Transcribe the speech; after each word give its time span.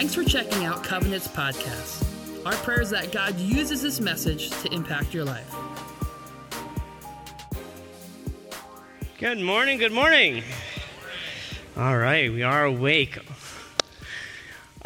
Thanks 0.00 0.14
for 0.14 0.24
checking 0.24 0.64
out 0.64 0.82
Covenant's 0.82 1.28
podcast. 1.28 2.06
Our 2.46 2.54
prayer 2.54 2.80
is 2.80 2.88
that 2.88 3.12
God 3.12 3.38
uses 3.38 3.82
this 3.82 4.00
message 4.00 4.48
to 4.62 4.72
impact 4.72 5.12
your 5.12 5.26
life. 5.26 5.54
Good 9.18 9.40
morning, 9.40 9.76
good 9.76 9.92
morning. 9.92 10.42
All 11.76 11.98
right, 11.98 12.32
we 12.32 12.42
are 12.42 12.64
awake. 12.64 13.18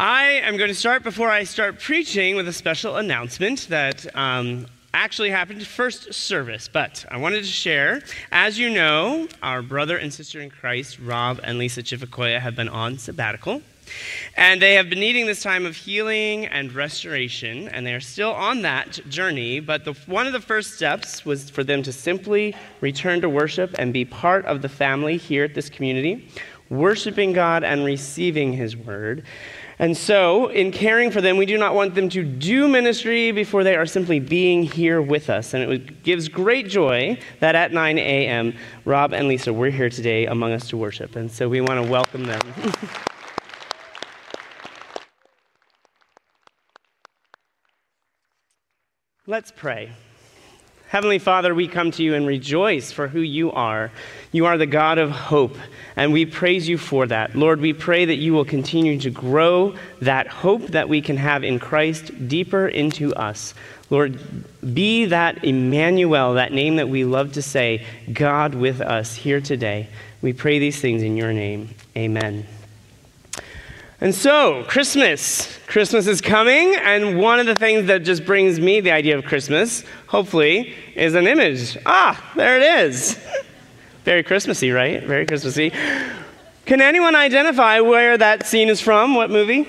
I 0.01 0.25
am 0.43 0.57
going 0.57 0.71
to 0.71 0.75
start 0.75 1.05
before 1.05 1.31
I 1.31 1.45
start 1.45 1.79
preaching 1.79 2.35
with 2.35 2.49
a 2.49 2.53
special 2.53 2.97
announcement 2.97 3.69
that 3.69 4.05
um, 4.17 4.67
actually 4.93 5.31
happened 5.31 5.65
first 5.65 6.13
service, 6.13 6.67
but 6.67 7.05
I 7.09 7.19
wanted 7.19 7.45
to 7.45 7.45
share. 7.45 8.03
As 8.33 8.59
you 8.59 8.69
know, 8.69 9.29
our 9.45 9.63
brother 9.63 9.97
and 9.97 10.13
sister 10.13 10.41
in 10.41 10.51
Christ, 10.51 10.99
Rob 10.99 11.39
and 11.45 11.57
Lisa 11.57 11.85
Chifakoya, 11.85 12.41
have 12.41 12.57
been 12.57 12.69
on 12.69 12.99
sabbatical. 12.99 13.63
And 14.37 14.61
they 14.61 14.75
have 14.75 14.91
been 14.91 15.01
needing 15.01 15.27
this 15.27 15.43
time 15.43 15.67
of 15.67 15.77
healing 15.77 16.47
and 16.47 16.73
restoration, 16.73 17.69
and 17.69 17.87
they 17.87 17.95
are 17.95 18.01
still 18.01 18.33
on 18.33 18.63
that 18.63 19.01
journey. 19.09 19.61
But 19.61 19.85
the, 19.85 19.93
one 20.07 20.27
of 20.27 20.33
the 20.33 20.41
first 20.41 20.75
steps 20.75 21.25
was 21.25 21.51
for 21.51 21.63
them 21.63 21.83
to 21.85 21.93
simply 21.93 22.55
return 22.81 23.21
to 23.21 23.29
worship 23.29 23.75
and 23.79 23.93
be 23.93 24.05
part 24.05 24.45
of 24.47 24.63
the 24.63 24.69
family 24.69 25.17
here 25.17 25.45
at 25.45 25.55
this 25.55 25.69
community, 25.71 26.29
worshiping 26.69 27.33
God 27.33 27.65
and 27.65 27.85
receiving 27.85 28.53
His 28.53 28.77
word. 28.77 29.25
And 29.79 29.97
so, 29.97 30.49
in 30.49 30.71
caring 30.71 31.11
for 31.11 31.21
them, 31.21 31.37
we 31.37 31.47
do 31.47 31.59
not 31.59 31.75
want 31.75 31.95
them 31.95 32.09
to 32.11 32.23
do 32.23 32.69
ministry 32.69 33.33
before 33.33 33.65
they 33.65 33.75
are 33.75 33.87
simply 33.87 34.21
being 34.21 34.63
here 34.63 35.03
with 35.03 35.29
us. 35.29 35.53
And 35.53 35.73
it 35.73 36.03
gives 36.05 36.29
great 36.29 36.69
joy 36.69 37.19
that 37.41 37.57
at 37.57 37.73
9 37.73 37.99
a.m., 37.99 38.55
Rob 38.85 39.13
and 39.13 39.27
Lisa 39.27 39.53
were 39.53 39.71
here 39.71 39.91
today 39.91 40.27
among 40.27 40.53
us 40.53 40.69
to 40.69 40.77
worship. 40.77 41.17
And 41.17 41.31
so 41.31 41.49
we 41.49 41.61
want 41.61 41.85
to 41.85 41.91
welcome 41.91 42.25
them. 42.25 42.41
Let's 49.27 49.51
pray. 49.51 49.91
Heavenly 50.89 51.19
Father, 51.19 51.55
we 51.55 51.67
come 51.67 51.91
to 51.93 52.03
you 52.03 52.15
and 52.15 52.27
rejoice 52.27 52.93
for 52.93 53.09
who 53.09 53.21
you 53.21 53.51
are. 53.53 53.91
You 54.33 54.45
are 54.45 54.59
the 54.59 54.67
God 54.67 54.99
of 54.99 55.11
hope, 55.11 55.57
and 55.97 56.13
we 56.13 56.27
praise 56.27 56.69
you 56.69 56.77
for 56.77 57.07
that. 57.07 57.35
Lord, 57.35 57.59
we 57.63 57.73
pray 57.73 58.05
that 58.05 58.17
you 58.17 58.35
will 58.35 58.45
continue 58.45 59.01
to 59.01 59.09
grow 59.09 59.77
that 60.03 60.27
hope 60.27 60.67
that 60.69 60.91
we 60.91 61.01
can 61.01 61.17
have 61.17 61.43
in 61.43 61.59
Christ 61.59 62.29
deeper 62.29 62.69
into 62.69 63.15
us. 63.15 63.55
Lord, 63.89 64.21
be 64.75 65.07
that 65.07 65.43
Emmanuel, 65.43 66.35
that 66.35 66.53
name 66.53 66.77
that 66.77 66.91
we 66.91 67.07
love 67.07 67.33
to 67.33 67.41
say, 67.41 67.87
God 68.13 68.55
with 68.55 68.83
us 68.83 69.15
here 69.15 69.41
today. 69.41 69.89
We 70.21 70.35
pray 70.35 70.59
these 70.59 70.83
things 70.83 71.03
in 71.03 71.17
your 71.17 71.33
name. 71.33 71.71
Amen. 71.97 72.47
And 74.01 74.15
so, 74.15 74.65
Christmas. 74.65 75.59
Christmas 75.67 76.07
is 76.07 76.21
coming, 76.21 76.75
and 76.77 77.19
one 77.19 77.41
of 77.41 77.47
the 77.47 77.55
things 77.55 77.87
that 77.87 78.05
just 78.05 78.25
brings 78.25 78.61
me 78.61 78.81
the 78.81 78.91
idea 78.91 79.17
of 79.17 79.25
Christmas, 79.25 79.85
hopefully, 80.09 80.75
is 80.95 81.15
an 81.15 81.27
image. 81.27 81.79
Ah, 81.87 82.33
there 82.35 82.61
it 82.61 82.87
is. 82.87 83.19
Very 84.05 84.23
Christmassy, 84.23 84.71
right? 84.71 85.03
Very 85.05 85.25
Christmassy. 85.27 85.73
Can 86.67 86.81
anyone 86.81 87.15
identify 87.15 87.81
where 87.81 88.19
that 88.19 88.47
scene 88.47 88.69
is 88.69 88.81
from? 88.81 89.15
What 89.15 89.31
movie? 89.31 89.69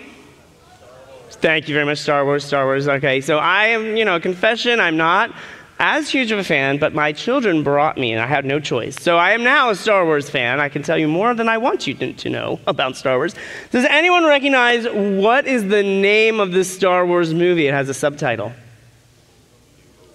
Thank 1.29 1.67
you 1.67 1.75
very 1.75 1.85
much, 1.85 1.99
Star 1.99 2.25
Wars, 2.25 2.43
Star 2.43 2.65
Wars. 2.65 2.87
Okay, 2.87 3.21
so 3.21 3.37
I 3.37 3.67
am, 3.67 3.95
you 3.95 4.05
know, 4.05 4.19
confession, 4.19 4.79
I'm 4.79 4.97
not 4.97 5.33
as 5.79 6.09
huge 6.09 6.31
of 6.31 6.39
a 6.39 6.43
fan, 6.43 6.77
but 6.77 6.93
my 6.93 7.11
children 7.11 7.63
brought 7.63 7.97
me, 7.97 8.13
and 8.13 8.21
I 8.21 8.27
had 8.27 8.45
no 8.45 8.59
choice. 8.59 8.95
So 9.01 9.17
I 9.17 9.31
am 9.31 9.43
now 9.43 9.69
a 9.69 9.75
Star 9.75 10.05
Wars 10.05 10.29
fan. 10.29 10.59
I 10.59 10.69
can 10.69 10.83
tell 10.83 10.97
you 10.97 11.07
more 11.07 11.33
than 11.33 11.49
I 11.49 11.57
want 11.57 11.85
you 11.85 11.93
to 11.93 12.29
know 12.29 12.59
about 12.67 12.95
Star 12.95 13.17
Wars. 13.17 13.35
Does 13.71 13.85
anyone 13.85 14.23
recognize 14.25 14.85
what 14.87 15.47
is 15.47 15.67
the 15.67 15.83
name 15.83 16.39
of 16.39 16.51
this 16.51 16.73
Star 16.73 17.05
Wars 17.05 17.33
movie? 17.33 17.67
It 17.67 17.73
has 17.73 17.89
a 17.89 17.93
subtitle. 17.93 18.53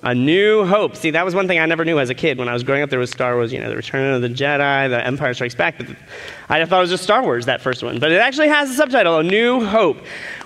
A 0.02 0.14
New 0.14 0.64
Hope. 0.64 0.96
See, 0.96 1.10
that 1.10 1.26
was 1.26 1.34
one 1.34 1.46
thing 1.46 1.58
I 1.58 1.66
never 1.66 1.84
knew 1.84 1.98
as 1.98 2.08
a 2.08 2.14
kid. 2.14 2.38
When 2.38 2.48
I 2.48 2.54
was 2.54 2.62
growing 2.62 2.82
up, 2.82 2.88
there 2.88 2.98
was 2.98 3.10
Star 3.10 3.34
Wars, 3.34 3.52
you 3.52 3.60
know, 3.60 3.68
The 3.68 3.76
Return 3.76 4.14
of 4.14 4.22
the 4.22 4.30
Jedi, 4.30 4.88
The 4.88 5.06
Empire 5.06 5.34
Strikes 5.34 5.54
Back. 5.54 5.76
But 5.76 5.88
I 6.48 6.64
thought 6.64 6.78
it 6.78 6.80
was 6.80 6.90
just 6.90 7.02
Star 7.02 7.22
Wars, 7.22 7.44
that 7.46 7.60
first 7.60 7.82
one. 7.82 7.98
But 7.98 8.10
it 8.10 8.16
actually 8.18 8.48
has 8.48 8.70
a 8.70 8.74
subtitle, 8.74 9.18
A 9.18 9.22
New 9.22 9.62
Hope. 9.66 9.98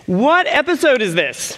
What 0.07 0.49
episode 0.49 1.03
is 1.03 1.15
this? 1.15 1.57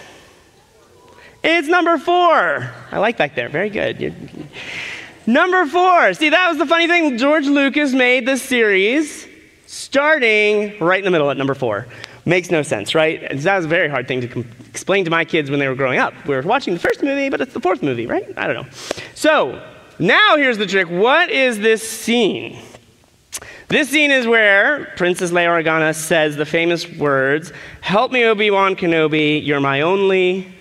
It's 1.49 1.69
number 1.69 1.97
four. 1.97 2.69
I 2.91 2.97
like 2.99 3.15
back 3.15 3.33
there. 3.33 3.47
Very 3.47 3.69
good. 3.69 4.01
You're... 4.01 4.11
Number 5.25 5.65
four. 5.65 6.13
See, 6.13 6.27
that 6.27 6.49
was 6.49 6.57
the 6.57 6.65
funny 6.65 6.87
thing. 6.87 7.17
George 7.17 7.45
Lucas 7.45 7.93
made 7.93 8.25
this 8.25 8.41
series 8.41 9.25
starting 9.65 10.77
right 10.79 10.99
in 10.99 11.05
the 11.05 11.11
middle 11.11 11.31
at 11.31 11.37
number 11.37 11.55
four. 11.55 11.87
Makes 12.25 12.51
no 12.51 12.63
sense, 12.63 12.93
right? 12.93 13.21
That 13.21 13.55
was 13.55 13.63
a 13.63 13.69
very 13.69 13.87
hard 13.87 14.09
thing 14.09 14.19
to 14.19 14.27
com- 14.27 14.45
explain 14.69 15.05
to 15.05 15.09
my 15.09 15.23
kids 15.23 15.49
when 15.49 15.61
they 15.61 15.69
were 15.69 15.75
growing 15.75 15.99
up. 15.99 16.13
We 16.27 16.35
were 16.35 16.41
watching 16.41 16.73
the 16.73 16.81
first 16.81 17.01
movie, 17.01 17.29
but 17.29 17.39
it's 17.39 17.53
the 17.53 17.61
fourth 17.61 17.81
movie, 17.81 18.07
right? 18.07 18.27
I 18.35 18.47
don't 18.47 18.55
know. 18.57 18.69
So, 19.15 19.65
now 19.99 20.35
here's 20.35 20.57
the 20.57 20.67
trick. 20.67 20.89
What 20.89 21.29
is 21.29 21.59
this 21.59 21.89
scene? 21.89 22.59
This 23.69 23.89
scene 23.89 24.11
is 24.11 24.27
where 24.27 24.91
Princess 24.97 25.31
Leia 25.31 25.63
Organa 25.63 25.95
says 25.95 26.35
the 26.35 26.45
famous 26.45 26.85
words, 26.97 27.53
Help 27.79 28.11
me, 28.11 28.25
Obi 28.25 28.51
Wan 28.51 28.75
Kenobi, 28.75 29.45
you're 29.45 29.61
my 29.61 29.79
only 29.79 30.53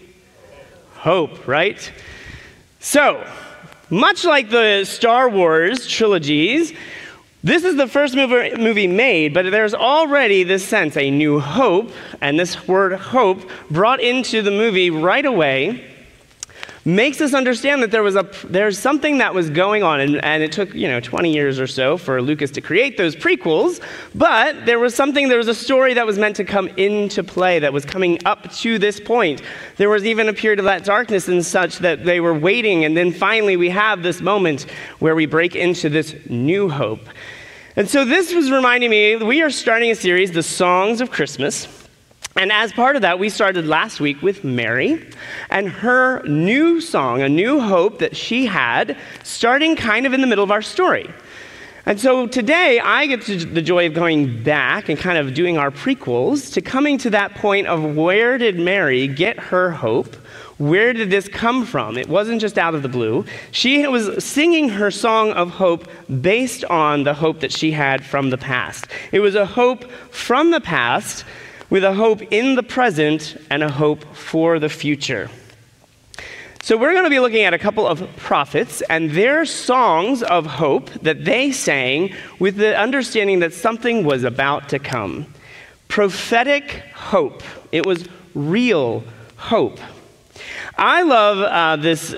hope, 1.07 1.47
right? 1.47 1.93
So, 2.81 3.25
much 3.91 4.25
like 4.25 4.51
the 4.51 4.83
Star 4.83 5.29
Wars 5.29 5.87
trilogies, 5.87 6.73
this 7.45 7.63
is 7.63 7.77
the 7.77 7.87
first 7.87 8.17
movie 8.17 8.89
made, 8.89 9.33
but 9.33 9.49
there's 9.53 9.73
already 9.73 10.43
this 10.43 10.67
sense, 10.67 10.97
a 10.97 11.09
new 11.09 11.39
hope, 11.39 11.93
and 12.21 12.41
this 12.41 12.67
word 12.67 12.95
hope 12.95 13.49
brought 13.71 14.01
into 14.01 14.43
the 14.43 14.51
movie 14.51 14.91
right 14.91 15.25
away 15.25 15.96
makes 16.87 17.21
us 17.21 17.35
understand 17.35 17.83
that 17.83 17.91
there 17.91 18.05
was 18.05 18.15
a, 18.15 18.25
there's 18.45 18.79
something 18.79 19.19
that 19.19 19.35
was 19.35 19.51
going 19.51 19.83
on, 19.83 19.99
and, 20.01 20.25
and 20.25 20.41
it 20.43 20.53
took, 20.53 20.73
you 20.73 20.87
know, 20.87 21.01
20 21.01 21.33
years 21.33 21.59
or 21.59 21.67
so 21.67 21.97
for 21.97 22.23
Lucas 22.23 22.53
to 22.53 22.61
create 22.61 22.97
those 22.97 23.17
prequels, 23.17 23.81
but 24.15 24.65
there 24.67 24.79
was 24.79 24.95
something, 24.95 25.29
there 25.29 25.37
was 25.37 25.49
a 25.49 25.55
story 25.55 25.95
that 25.95 26.07
was 26.07 26.17
meant 26.17 26.37
to 26.37 26.45
come 26.45 26.69
into 26.77 27.25
play 27.25 27.59
that 27.59 27.73
was 27.73 27.85
coming 27.85 28.25
up 28.25 28.53
to 28.53 28.79
this 28.79 29.01
point. 29.01 29.43
There 29.79 29.91
was 29.91 30.05
even 30.05 30.29
a 30.29 30.33
period 30.33 30.61
of 30.61 30.65
that 30.67 30.85
darkness 30.85 31.27
and 31.27 31.45
such 31.45 31.79
that 31.81 32.05
they 32.05 32.21
were 32.21 32.35
waiting, 32.35 32.85
and 32.85 32.97
then 32.97 33.11
finally 33.11 33.57
we 33.57 33.71
have 33.71 34.05
this 34.05 34.21
moment 34.21 34.67
where 35.01 35.17
we 35.17 35.27
break 35.27 35.57
into 35.57 35.89
this 35.89 36.15
new 36.31 36.69
hope. 36.69 37.09
And 37.75 37.91
so 37.91 38.05
this 38.05 38.33
was 38.33 38.51
reminding 38.53 38.91
me, 38.91 39.17
we 39.17 39.43
are 39.43 39.51
starting 39.51 39.91
a 39.91 39.97
series, 39.97 40.31
The 40.31 40.43
Songs 40.45 41.01
of 41.01 41.11
Christmas. 41.11 41.76
And 42.37 42.53
as 42.53 42.71
part 42.71 42.97
of 42.97 43.03
that, 43.03 43.19
we 43.19 43.31
started 43.31 43.67
last 43.67 43.99
week 43.99 44.21
with 44.21 44.45
Mary 44.45 45.09
and 45.49 45.71
her 45.71 46.23
new 46.25 46.83
song, 46.83 47.23
a 47.23 47.31
new 47.31 47.61
hope 47.61 47.99
that 48.01 48.15
she 48.15 48.45
had, 48.45 48.99
starting 49.23 49.75
kind 49.75 50.05
of 50.05 50.13
in 50.13 50.21
the 50.21 50.27
middle 50.27 50.45
of 50.45 50.51
our 50.51 50.61
story. 50.61 51.09
And 51.87 51.99
so 51.99 52.27
today, 52.27 52.79
I 52.79 53.07
get 53.07 53.23
to 53.23 53.37
the 53.37 53.63
joy 53.63 53.87
of 53.87 53.95
going 53.95 54.43
back 54.43 54.91
and 54.91 54.99
kind 54.99 55.17
of 55.17 55.33
doing 55.33 55.57
our 55.57 55.71
prequels 55.71 56.53
to 56.53 56.61
coming 56.61 56.99
to 56.99 57.11
that 57.11 57.37
point 57.37 57.69
of 57.69 57.97
where 57.97 58.37
did 58.37 58.59
Mary 58.59 59.07
get 59.07 59.39
her 59.39 59.71
hope? 59.71 60.15
Where 60.59 60.93
did 60.93 61.11
this 61.11 61.29
come 61.29 61.65
from? 61.65 61.97
It 61.97 62.09
wasn't 62.09 62.41
just 62.41 62.59
out 62.59 62.75
of 62.75 62.83
the 62.83 62.89
blue. 62.89 63.25
She 63.51 63.87
was 63.87 64.23
singing 64.25 64.69
her 64.71 64.91
song 64.91 65.31
of 65.33 65.51
hope 65.51 65.89
based 66.21 66.65
on 66.65 67.05
the 67.05 67.15
hope 67.15 67.41
that 67.41 67.53
she 67.53 67.71
had 67.71 68.05
from 68.05 68.29
the 68.29 68.39
past. 68.39 68.89
It 69.13 69.21
was 69.21 69.37
a 69.37 69.47
hope 69.47 69.91
from 70.11 70.51
the 70.51 70.61
past 70.61 71.25
with 71.71 71.85
a 71.85 71.95
hope 71.95 72.23
in 72.33 72.55
the 72.55 72.63
present 72.63 73.37
and 73.51 73.63
a 73.63 73.71
hope 73.71 74.05
for 74.15 74.59
the 74.59 74.69
future. 74.69 75.31
So, 76.63 76.77
we're 76.77 76.93
going 76.93 77.05
to 77.05 77.11
be 77.11 77.21
looking 77.21 77.45
at 77.45 77.55
a 77.55 77.59
couple 77.59 77.87
of 77.87 78.05
prophets 78.17 78.83
and 78.91 79.13
their 79.13 79.45
songs 79.45 80.25
of 80.25 80.47
hope 80.47 80.91
that 81.03 81.25
they 81.25 81.53
sang 81.53 82.13
with 82.41 82.57
the 82.57 82.77
understanding 82.77 83.39
that 83.39 83.55
something 83.55 84.05
was 84.05 84.25
about 84.25 84.69
to 84.71 84.81
come. 84.81 85.33
Prophetic 85.87 86.83
hope. 86.93 87.43
It 87.71 87.87
was 87.87 88.09
real 88.35 89.05
hope. 89.37 89.79
I 90.77 91.03
love 91.03 91.39
uh, 91.39 91.77
this 91.81 92.15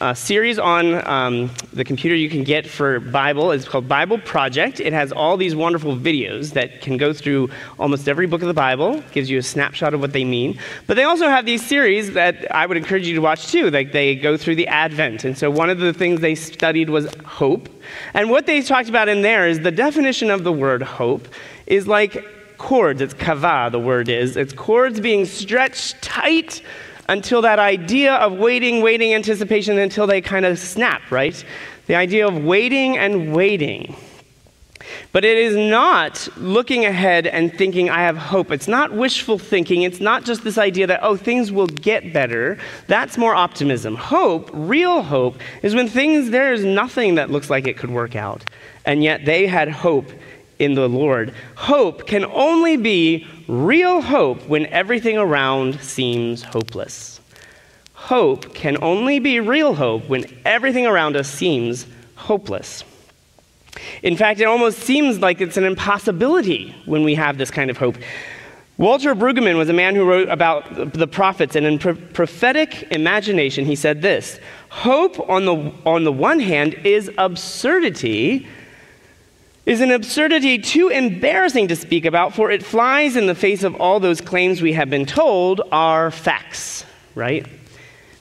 a 0.00 0.14
series 0.14 0.58
on 0.58 1.06
um, 1.08 1.50
the 1.72 1.84
computer 1.84 2.14
you 2.14 2.28
can 2.28 2.44
get 2.44 2.66
for 2.66 3.00
Bible. 3.00 3.52
It's 3.52 3.66
called 3.66 3.88
Bible 3.88 4.18
Project. 4.18 4.80
It 4.80 4.92
has 4.92 5.12
all 5.12 5.36
these 5.36 5.54
wonderful 5.54 5.96
videos 5.96 6.52
that 6.52 6.82
can 6.82 6.96
go 6.96 7.12
through 7.12 7.50
almost 7.78 8.08
every 8.08 8.26
book 8.26 8.42
of 8.42 8.48
the 8.48 8.54
Bible, 8.54 9.02
gives 9.12 9.30
you 9.30 9.38
a 9.38 9.42
snapshot 9.42 9.94
of 9.94 10.00
what 10.00 10.12
they 10.12 10.24
mean. 10.24 10.58
But 10.86 10.96
they 10.96 11.04
also 11.04 11.28
have 11.28 11.46
these 11.46 11.64
series 11.64 12.12
that 12.12 12.54
I 12.54 12.66
would 12.66 12.76
encourage 12.76 13.06
you 13.06 13.14
to 13.14 13.20
watch 13.20 13.48
too. 13.48 13.70
Like 13.70 13.92
they 13.92 14.14
go 14.14 14.36
through 14.36 14.56
the 14.56 14.68
Advent. 14.68 15.24
And 15.24 15.36
so 15.36 15.50
one 15.50 15.70
of 15.70 15.78
the 15.78 15.92
things 15.92 16.20
they 16.20 16.34
studied 16.34 16.90
was 16.90 17.12
hope. 17.24 17.68
And 18.14 18.30
what 18.30 18.46
they 18.46 18.60
talked 18.62 18.88
about 18.88 19.08
in 19.08 19.22
there 19.22 19.48
is 19.48 19.60
the 19.60 19.70
definition 19.70 20.30
of 20.30 20.44
the 20.44 20.52
word 20.52 20.82
hope 20.82 21.28
is 21.66 21.86
like 21.86 22.24
cords. 22.58 23.00
It's 23.00 23.14
qavah, 23.14 23.72
the 23.72 23.80
word 23.80 24.08
is. 24.08 24.36
It's 24.36 24.52
cords 24.52 25.00
being 25.00 25.24
stretched 25.24 26.00
tight 26.02 26.62
until 27.08 27.42
that 27.42 27.58
idea 27.58 28.14
of 28.14 28.32
waiting, 28.32 28.82
waiting, 28.82 29.14
anticipation 29.14 29.78
until 29.78 30.06
they 30.06 30.20
kind 30.20 30.44
of 30.44 30.58
snap, 30.58 31.10
right? 31.10 31.44
The 31.86 31.94
idea 31.94 32.26
of 32.26 32.44
waiting 32.44 32.96
and 32.96 33.34
waiting. 33.34 33.96
But 35.12 35.24
it 35.24 35.38
is 35.38 35.56
not 35.56 36.28
looking 36.36 36.84
ahead 36.84 37.26
and 37.26 37.52
thinking, 37.56 37.90
I 37.90 38.00
have 38.00 38.16
hope. 38.16 38.50
It's 38.50 38.68
not 38.68 38.92
wishful 38.92 39.38
thinking. 39.38 39.82
It's 39.82 40.00
not 40.00 40.24
just 40.24 40.42
this 40.42 40.58
idea 40.58 40.86
that, 40.86 41.00
oh, 41.02 41.16
things 41.16 41.52
will 41.52 41.66
get 41.66 42.12
better. 42.12 42.58
That's 42.88 43.18
more 43.18 43.34
optimism. 43.34 43.94
Hope, 43.96 44.50
real 44.52 45.02
hope, 45.02 45.36
is 45.62 45.74
when 45.74 45.88
things, 45.88 46.30
there 46.30 46.52
is 46.52 46.64
nothing 46.64 47.16
that 47.16 47.30
looks 47.30 47.50
like 47.50 47.66
it 47.66 47.76
could 47.76 47.90
work 47.90 48.16
out. 48.16 48.44
And 48.84 49.04
yet 49.04 49.24
they 49.24 49.46
had 49.46 49.68
hope 49.68 50.10
in 50.62 50.74
the 50.74 50.88
Lord. 50.88 51.34
Hope 51.56 52.06
can 52.06 52.24
only 52.24 52.76
be 52.76 53.26
real 53.48 54.00
hope 54.00 54.46
when 54.46 54.66
everything 54.66 55.18
around 55.18 55.80
seems 55.80 56.42
hopeless. 56.42 57.20
Hope 57.94 58.54
can 58.54 58.76
only 58.82 59.18
be 59.18 59.40
real 59.40 59.74
hope 59.74 60.08
when 60.08 60.24
everything 60.44 60.86
around 60.86 61.16
us 61.16 61.28
seems 61.28 61.86
hopeless. 62.14 62.84
In 64.02 64.16
fact, 64.16 64.40
it 64.40 64.44
almost 64.44 64.78
seems 64.78 65.20
like 65.20 65.40
it's 65.40 65.56
an 65.56 65.64
impossibility 65.64 66.74
when 66.84 67.04
we 67.04 67.14
have 67.14 67.38
this 67.38 67.50
kind 67.50 67.70
of 67.70 67.76
hope. 67.76 67.96
Walter 68.78 69.14
Brueggemann 69.14 69.56
was 69.56 69.68
a 69.68 69.72
man 69.72 69.94
who 69.94 70.04
wrote 70.04 70.28
about 70.28 70.94
the 70.94 71.06
prophets, 71.06 71.56
and 71.56 71.66
in 71.66 71.78
pro- 71.78 71.94
prophetic 71.94 72.82
imagination, 72.90 73.64
he 73.64 73.76
said 73.76 74.02
this 74.02 74.40
Hope, 74.70 75.20
on 75.28 75.44
the, 75.44 75.72
on 75.84 76.04
the 76.04 76.12
one 76.12 76.40
hand, 76.40 76.74
is 76.84 77.10
absurdity, 77.18 78.46
is 79.64 79.80
an 79.80 79.90
absurdity 79.90 80.58
too 80.58 80.88
embarrassing 80.88 81.68
to 81.68 81.76
speak 81.76 82.04
about, 82.04 82.34
for 82.34 82.50
it 82.50 82.64
flies 82.64 83.16
in 83.16 83.26
the 83.26 83.34
face 83.34 83.62
of 83.62 83.74
all 83.76 84.00
those 84.00 84.20
claims 84.20 84.60
we 84.60 84.72
have 84.72 84.90
been 84.90 85.06
told 85.06 85.60
are 85.70 86.10
facts, 86.10 86.84
right? 87.14 87.46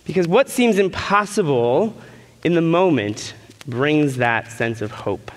Because 0.06 0.28
what 0.28 0.50
seems 0.50 0.78
impossible 0.78 1.96
in 2.44 2.54
the 2.54 2.62
moment 2.62 3.34
brings 3.68 4.18
that 4.18 4.52
sense 4.52 4.82
of 4.82 4.92
hope. 4.92 5.32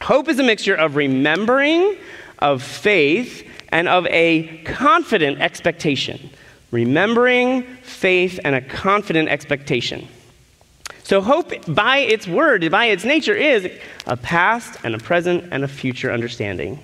Hope 0.00 0.28
is 0.28 0.38
a 0.38 0.42
mixture 0.42 0.74
of 0.74 0.96
remembering, 0.96 1.96
of 2.38 2.62
faith, 2.62 3.46
and 3.68 3.88
of 3.88 4.06
a 4.06 4.62
confident 4.64 5.40
expectation. 5.40 6.30
Remembering, 6.70 7.62
faith, 7.82 8.40
and 8.44 8.54
a 8.54 8.60
confident 8.60 9.28
expectation. 9.28 10.08
So, 11.10 11.20
hope, 11.20 11.52
by 11.66 11.98
its 11.98 12.28
word, 12.28 12.70
by 12.70 12.84
its 12.84 13.04
nature, 13.04 13.34
is 13.34 13.68
a 14.06 14.16
past 14.16 14.78
and 14.84 14.94
a 14.94 14.98
present 14.98 15.48
and 15.50 15.64
a 15.64 15.66
future 15.66 16.12
understanding. 16.12 16.78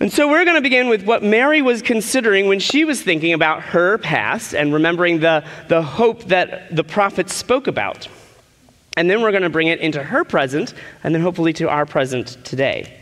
And 0.00 0.12
so, 0.12 0.28
we're 0.28 0.44
going 0.44 0.56
to 0.56 0.60
begin 0.60 0.88
with 0.88 1.04
what 1.04 1.22
Mary 1.22 1.62
was 1.62 1.82
considering 1.82 2.48
when 2.48 2.58
she 2.58 2.84
was 2.84 3.00
thinking 3.00 3.32
about 3.32 3.62
her 3.62 3.98
past 3.98 4.56
and 4.56 4.74
remembering 4.74 5.20
the, 5.20 5.44
the 5.68 5.82
hope 5.82 6.24
that 6.24 6.74
the 6.74 6.82
prophets 6.82 7.32
spoke 7.32 7.68
about. 7.68 8.08
And 8.96 9.08
then 9.08 9.22
we're 9.22 9.30
going 9.30 9.44
to 9.44 9.50
bring 9.50 9.68
it 9.68 9.78
into 9.78 10.02
her 10.02 10.24
present, 10.24 10.74
and 11.04 11.14
then 11.14 11.22
hopefully 11.22 11.52
to 11.52 11.68
our 11.68 11.86
present 11.86 12.36
today. 12.42 12.98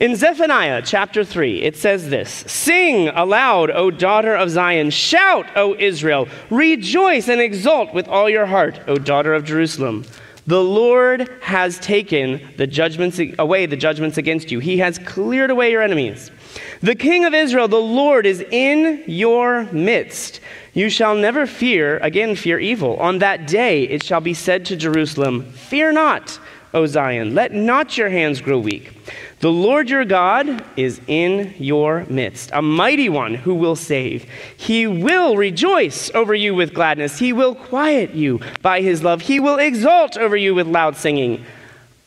In 0.00 0.16
Zephaniah 0.16 0.82
chapter 0.84 1.24
3, 1.24 1.62
it 1.62 1.76
says 1.76 2.10
this 2.10 2.30
Sing 2.30 3.08
aloud, 3.08 3.70
O 3.70 3.90
daughter 3.92 4.34
of 4.34 4.50
Zion. 4.50 4.90
Shout, 4.90 5.46
O 5.56 5.76
Israel. 5.78 6.26
Rejoice 6.50 7.28
and 7.28 7.40
exult 7.40 7.94
with 7.94 8.08
all 8.08 8.28
your 8.28 8.46
heart, 8.46 8.80
O 8.88 8.96
daughter 8.96 9.34
of 9.34 9.44
Jerusalem. 9.44 10.04
The 10.46 10.62
Lord 10.62 11.30
has 11.40 11.78
taken 11.78 12.40
the 12.58 12.66
judgments 12.66 13.18
away 13.38 13.66
the 13.66 13.76
judgments 13.76 14.18
against 14.18 14.50
you. 14.50 14.58
He 14.58 14.78
has 14.78 14.98
cleared 14.98 15.50
away 15.50 15.70
your 15.70 15.80
enemies. 15.80 16.30
The 16.80 16.94
King 16.94 17.24
of 17.24 17.32
Israel, 17.32 17.68
the 17.68 17.76
Lord, 17.76 18.26
is 18.26 18.44
in 18.50 19.04
your 19.06 19.64
midst. 19.72 20.40
You 20.74 20.90
shall 20.90 21.14
never 21.14 21.46
fear, 21.46 21.98
again, 21.98 22.34
fear 22.36 22.58
evil. 22.58 22.96
On 22.96 23.20
that 23.20 23.46
day 23.46 23.84
it 23.84 24.02
shall 24.02 24.20
be 24.20 24.34
said 24.34 24.66
to 24.66 24.76
Jerusalem, 24.76 25.50
Fear 25.52 25.92
not, 25.92 26.38
O 26.74 26.84
Zion, 26.84 27.34
let 27.34 27.52
not 27.54 27.96
your 27.96 28.10
hands 28.10 28.40
grow 28.40 28.58
weak. 28.58 28.92
The 29.44 29.52
Lord 29.52 29.90
your 29.90 30.06
God 30.06 30.64
is 30.74 31.02
in 31.06 31.52
your 31.58 32.06
midst, 32.06 32.48
a 32.54 32.62
mighty 32.62 33.10
one 33.10 33.34
who 33.34 33.54
will 33.54 33.76
save. 33.76 34.24
He 34.56 34.86
will 34.86 35.36
rejoice 35.36 36.10
over 36.14 36.34
you 36.34 36.54
with 36.54 36.72
gladness. 36.72 37.18
He 37.18 37.34
will 37.34 37.54
quiet 37.54 38.14
you 38.14 38.40
by 38.62 38.80
his 38.80 39.02
love. 39.02 39.20
He 39.20 39.40
will 39.40 39.58
exult 39.58 40.16
over 40.16 40.34
you 40.34 40.54
with 40.54 40.66
loud 40.66 40.96
singing. 40.96 41.44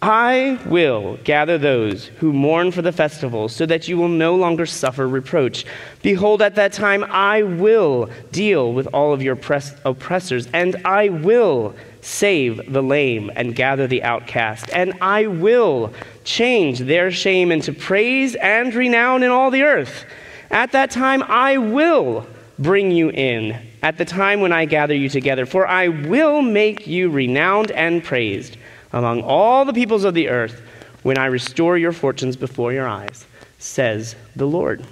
I 0.01 0.59
will 0.65 1.19
gather 1.23 1.59
those 1.59 2.07
who 2.07 2.33
mourn 2.33 2.71
for 2.71 2.81
the 2.81 2.91
festival, 2.91 3.49
so 3.49 3.67
that 3.67 3.87
you 3.87 3.97
will 3.97 4.09
no 4.09 4.35
longer 4.35 4.65
suffer 4.65 5.07
reproach. 5.07 5.63
Behold, 6.01 6.41
at 6.41 6.55
that 6.55 6.73
time 6.73 7.03
I 7.03 7.43
will 7.43 8.09
deal 8.31 8.73
with 8.73 8.87
all 8.95 9.13
of 9.13 9.21
your 9.21 9.37
oppressors, 9.85 10.47
and 10.53 10.75
I 10.85 11.09
will 11.09 11.75
save 12.01 12.71
the 12.71 12.81
lame 12.81 13.31
and 13.35 13.55
gather 13.55 13.87
the 13.87 14.03
outcast, 14.03 14.69
and 14.73 14.93
I 15.01 15.27
will 15.27 15.93
change 16.23 16.79
their 16.79 17.11
shame 17.11 17.51
into 17.51 17.73
praise 17.73 18.35
and 18.35 18.73
renown 18.73 19.23
in 19.23 19.31
all 19.31 19.51
the 19.51 19.63
earth. 19.63 20.05
At 20.49 20.71
that 20.71 20.91
time 20.91 21.23
I 21.23 21.57
will 21.57 22.27
bring 22.59 22.91
you 22.91 23.09
in, 23.09 23.59
at 23.83 23.97
the 23.97 24.05
time 24.05 24.41
when 24.41 24.51
I 24.51 24.65
gather 24.65 24.95
you 24.95 25.09
together, 25.09 25.45
for 25.45 25.67
I 25.67 25.89
will 25.89 26.41
make 26.41 26.87
you 26.87 27.09
renowned 27.09 27.71
and 27.71 28.03
praised 28.03 28.57
among 28.93 29.21
all 29.21 29.65
the 29.65 29.73
peoples 29.73 30.03
of 30.03 30.13
the 30.13 30.29
earth 30.29 30.61
when 31.03 31.17
I 31.17 31.25
restore 31.25 31.77
your 31.77 31.91
fortunes 31.91 32.35
before 32.35 32.73
your 32.73 32.87
eyes, 32.87 33.25
says 33.59 34.15
the 34.35 34.47
Lord. 34.47 34.85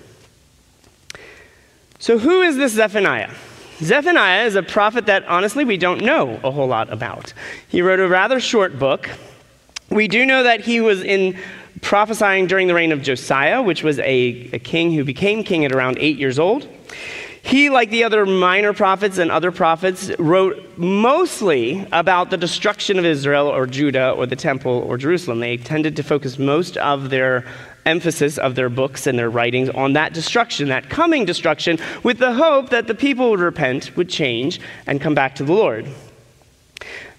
So, 2.00 2.19
who 2.19 2.42
is 2.42 2.58
this 2.58 2.74
Zephaniah? 2.74 3.31
Zephaniah 3.80 4.45
is 4.45 4.56
a 4.56 4.63
prophet 4.63 5.07
that 5.07 5.25
honestly 5.25 5.66
we 5.66 5.77
don't 5.77 6.01
know 6.01 6.39
a 6.44 6.51
whole 6.51 6.68
lot 6.68 6.92
about. 6.92 7.33
He 7.68 7.81
wrote 7.81 8.00
a 8.00 8.07
rather 8.07 8.39
short 8.39 8.80
book. 8.80 9.10
We 9.89 10.07
do 10.07 10.25
know 10.25 10.44
that 10.44 10.62
he 10.62 10.80
was 10.81 11.04
in 11.04 11.38
prophesying 11.81 12.48
during 12.48 12.68
the 12.68 12.74
reign 12.74 12.92
of 12.92 13.01
Josiah, 13.01 13.62
which 13.62 13.83
was 13.83 14.00
a, 14.00 14.50
a 14.54 14.60
king 14.60 14.94
who 14.94 15.04
became 15.04 15.44
king 15.44 15.66
at 15.66 15.74
around 15.74 15.98
eight 16.00 16.18
years 16.18 16.39
old. 16.39 16.68
He, 17.44 17.69
like 17.69 17.92
the 17.92 18.04
other 18.06 18.25
minor 18.25 18.74
prophets 18.74 19.19
and 19.19 19.30
other 19.30 19.51
prophets, 19.51 20.10
wrote 20.18 20.77
mostly 20.77 21.86
about 21.92 22.31
the 22.31 22.38
destruction 22.38 22.98
of 22.98 23.06
Israel 23.06 23.48
or 23.48 23.68
Judah 23.68 24.12
or 24.12 24.25
the 24.25 24.36
temple 24.36 24.72
or 24.72 24.98
Jerusalem. 24.98 25.42
They 25.42 25.57
tended 25.57 25.95
to 25.98 26.04
focus 26.04 26.39
most 26.39 26.75
of 26.77 27.12
their 27.12 27.45
emphasis 27.86 28.38
of 28.38 28.56
their 28.56 28.70
books 28.70 29.08
and 29.08 29.18
their 29.18 29.30
writings 29.30 29.70
on 29.70 29.94
that 29.94 30.14
destruction, 30.14 30.70
that 30.70 30.90
coming 30.90 31.26
destruction, 31.26 31.78
with 32.04 32.18
the 32.18 32.34
hope 32.34 32.70
that 32.70 32.88
the 32.88 32.96
people 32.96 33.32
would 33.32 33.39
repent, 33.39 33.96
would 33.96 34.10
change, 34.10 34.60
and 34.88 35.01
come 35.01 35.15
back 35.15 35.36
to 35.36 35.44
the 35.44 35.54
Lord. 35.54 35.88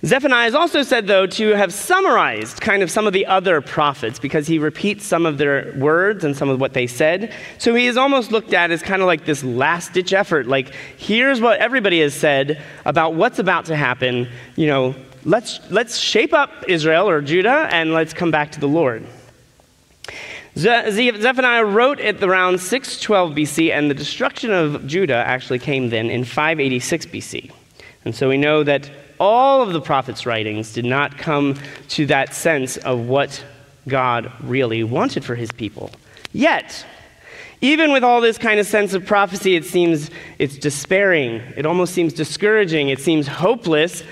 Zephaniah 0.05 0.47
is 0.47 0.55
also 0.55 0.83
said, 0.83 1.07
though, 1.07 1.27
to 1.27 1.49
have 1.57 1.73
summarized 1.73 2.61
kind 2.61 2.83
of 2.83 2.91
some 2.91 3.07
of 3.07 3.13
the 3.13 3.27
other 3.27 3.61
prophets 3.61 4.19
because 4.19 4.47
he 4.47 4.59
repeats 4.59 5.05
some 5.05 5.25
of 5.25 5.39
their 5.39 5.73
words 5.79 6.23
and 6.23 6.37
some 6.37 6.51
of 6.51 6.61
what 6.61 6.75
they 6.75 6.87
said. 6.87 7.33
So 7.59 7.75
he 7.75 7.87
is 7.87 7.97
almost 7.97 8.31
looked 8.31 8.53
at 8.53 8.71
as 8.71 8.83
kind 8.83 9.01
of 9.01 9.07
like 9.07 9.25
this 9.25 9.43
last 9.43 9.95
ditch 9.95 10.13
effort. 10.13 10.47
Like, 10.47 10.75
here's 10.99 11.41
what 11.41 11.59
everybody 11.61 12.01
has 12.03 12.15
said 12.15 12.63
about 12.85 13.15
what's 13.15 13.39
about 13.39 13.65
to 13.67 13.77
happen. 13.77 14.29
You 14.55 14.67
know, 14.67 14.95
let's, 15.25 15.61
let's 15.71 15.97
shape 15.97 16.35
up 16.35 16.53
Israel 16.69 17.09
or 17.09 17.23
Judah 17.23 17.69
and 17.73 17.95
let's 17.95 18.13
come 18.13 18.31
back 18.31 18.53
to 18.53 18.61
the 18.61 18.69
Lord. 18.69 19.07
Zephaniah 20.57 21.65
wrote 21.65 22.01
it 22.01 22.23
around 22.23 22.61
612 22.61 23.33
BC, 23.33 23.71
and 23.73 23.91
the 23.91 23.95
destruction 23.95 24.53
of 24.53 24.87
Judah 24.87 25.23
actually 25.27 25.59
came 25.59 25.91
then 25.91 26.09
in 26.09 26.25
586 26.25 27.07
BC. 27.07 27.53
And 28.07 28.15
so 28.15 28.29
we 28.29 28.39
know 28.39 28.63
that 28.63 28.91
all 29.21 29.61
of 29.61 29.73
the 29.73 29.81
prophets' 29.81 30.25
writings 30.25 30.73
did 30.73 30.87
not 30.87 31.19
come 31.19 31.57
to 31.89 32.07
that 32.07 32.35
sense 32.35 32.79
of 32.79 33.01
what 33.01 33.45
God 33.87 34.33
really 34.43 34.83
wanted 34.83 35.25
for 35.25 35.35
his 35.35 35.53
people. 35.53 35.91
Yet, 36.33 36.87
even 37.61 37.93
with 37.93 38.03
all 38.03 38.21
this 38.21 38.39
kind 38.39 38.59
of 38.59 38.67
sense 38.67 38.95
of 38.95 39.05
prophecy, 39.05 39.57
it 39.57 39.65
seems 39.65 40.11
it's 40.39 40.57
despairing. 40.57 41.43
It 41.57 41.67
almost 41.67 41.95
seems 41.95 42.13
discouraging. 42.13 42.89
It 42.89 43.01
seems 43.01 43.27
hopeless. 43.27 44.03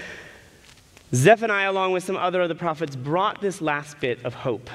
Zephaniah, 1.15 1.71
along 1.71 1.93
with 1.93 2.05
some 2.05 2.17
other 2.17 2.43
of 2.43 2.49
the 2.49 2.55
prophets, 2.55 2.97
brought 2.97 3.41
this 3.41 3.61
last 3.63 4.01
bit 4.01 4.25
of 4.25 4.35
hope. 4.35 4.69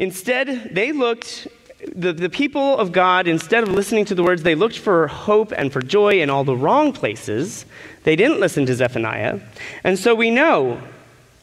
Instead, 0.00 0.74
they 0.74 0.92
looked 0.92 1.46
the, 1.94 2.12
the 2.12 2.28
people 2.28 2.78
of 2.78 2.92
God, 2.92 3.26
instead 3.26 3.62
of 3.62 3.70
listening 3.70 4.04
to 4.06 4.14
the 4.14 4.22
words, 4.22 4.42
they 4.42 4.54
looked 4.54 4.78
for 4.78 5.06
hope 5.08 5.52
and 5.56 5.72
for 5.72 5.80
joy 5.80 6.20
in 6.20 6.30
all 6.30 6.44
the 6.44 6.56
wrong 6.56 6.92
places. 6.92 7.64
They 8.04 8.16
didn't 8.16 8.40
listen 8.40 8.66
to 8.66 8.74
Zephaniah. 8.74 9.40
And 9.84 9.98
so 9.98 10.14
we 10.14 10.30
know 10.30 10.80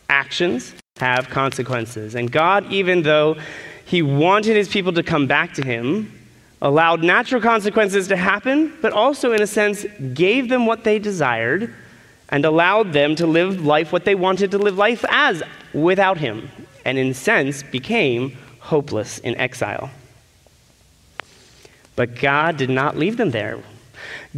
actions 0.10 0.74
have 0.98 1.30
consequences. 1.30 2.16
And 2.16 2.32
God, 2.32 2.72
even 2.72 3.04
though 3.04 3.38
He 3.86 4.02
wanted 4.02 4.56
His 4.56 4.70
people 4.70 4.94
to 4.94 5.04
come 5.04 5.28
back 5.28 5.54
to 5.56 5.64
Him, 5.64 6.12
allowed 6.62 7.04
natural 7.04 7.42
consequences 7.42 8.08
to 8.08 8.18
happen, 8.18 8.74
but 8.82 8.92
also, 8.92 9.34
in 9.34 9.42
a 9.42 9.48
sense, 9.48 9.86
gave 10.14 10.50
them 10.50 10.66
what 10.66 10.84
they 10.84 10.98
desired 10.98 11.74
and 12.30 12.44
allowed 12.44 12.94
them 12.94 13.16
to 13.16 13.28
live 13.28 13.64
life 13.64 13.94
what 13.94 14.04
they 14.04 14.16
wanted 14.16 14.52
to 14.52 14.58
live 14.58 14.78
life 14.78 15.06
as 15.10 15.44
without 15.74 16.18
Him, 16.18 16.50
and 16.84 16.98
in 16.98 17.14
sense 17.14 17.64
became 17.64 18.36
hopeless 18.67 19.17
in 19.19 19.36
exile. 19.36 19.89
But 21.95 22.19
God 22.19 22.57
did 22.57 22.69
not 22.69 22.97
leave 22.97 23.17
them 23.17 23.31
there. 23.31 23.59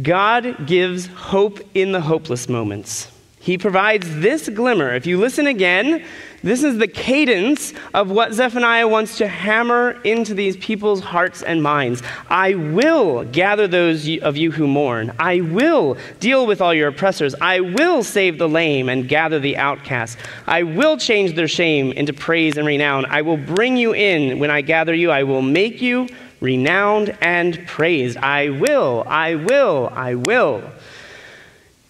God 0.00 0.66
gives 0.66 1.06
hope 1.06 1.60
in 1.74 1.92
the 1.92 2.00
hopeless 2.00 2.48
moments. 2.48 3.10
He 3.42 3.56
provides 3.56 4.06
this 4.20 4.50
glimmer. 4.50 4.94
If 4.94 5.06
you 5.06 5.18
listen 5.18 5.46
again, 5.46 6.04
this 6.42 6.62
is 6.62 6.76
the 6.76 6.86
cadence 6.86 7.72
of 7.94 8.10
what 8.10 8.34
Zephaniah 8.34 8.86
wants 8.86 9.16
to 9.16 9.26
hammer 9.26 9.98
into 10.04 10.34
these 10.34 10.58
people's 10.58 11.00
hearts 11.00 11.42
and 11.42 11.62
minds. 11.62 12.02
I 12.28 12.54
will 12.54 13.24
gather 13.24 13.66
those 13.66 14.06
of 14.20 14.36
you 14.36 14.50
who 14.50 14.66
mourn. 14.66 15.14
I 15.18 15.40
will 15.40 15.96
deal 16.18 16.46
with 16.46 16.60
all 16.60 16.74
your 16.74 16.88
oppressors. 16.88 17.34
I 17.40 17.60
will 17.60 18.02
save 18.02 18.36
the 18.36 18.48
lame 18.48 18.90
and 18.90 19.08
gather 19.08 19.38
the 19.38 19.56
outcast. 19.56 20.18
I 20.46 20.62
will 20.62 20.98
change 20.98 21.34
their 21.34 21.48
shame 21.48 21.92
into 21.92 22.12
praise 22.12 22.58
and 22.58 22.66
renown. 22.66 23.06
I 23.06 23.22
will 23.22 23.38
bring 23.38 23.78
you 23.78 23.94
in 23.94 24.38
when 24.38 24.50
I 24.50 24.60
gather 24.60 24.92
you. 24.92 25.10
I 25.10 25.22
will 25.22 25.42
make 25.42 25.80
you 25.80 26.08
renowned 26.40 27.16
and 27.22 27.66
praised. 27.66 28.18
I 28.18 28.50
will, 28.50 29.04
I 29.06 29.36
will, 29.36 29.90
I 29.94 30.14
will. 30.14 30.62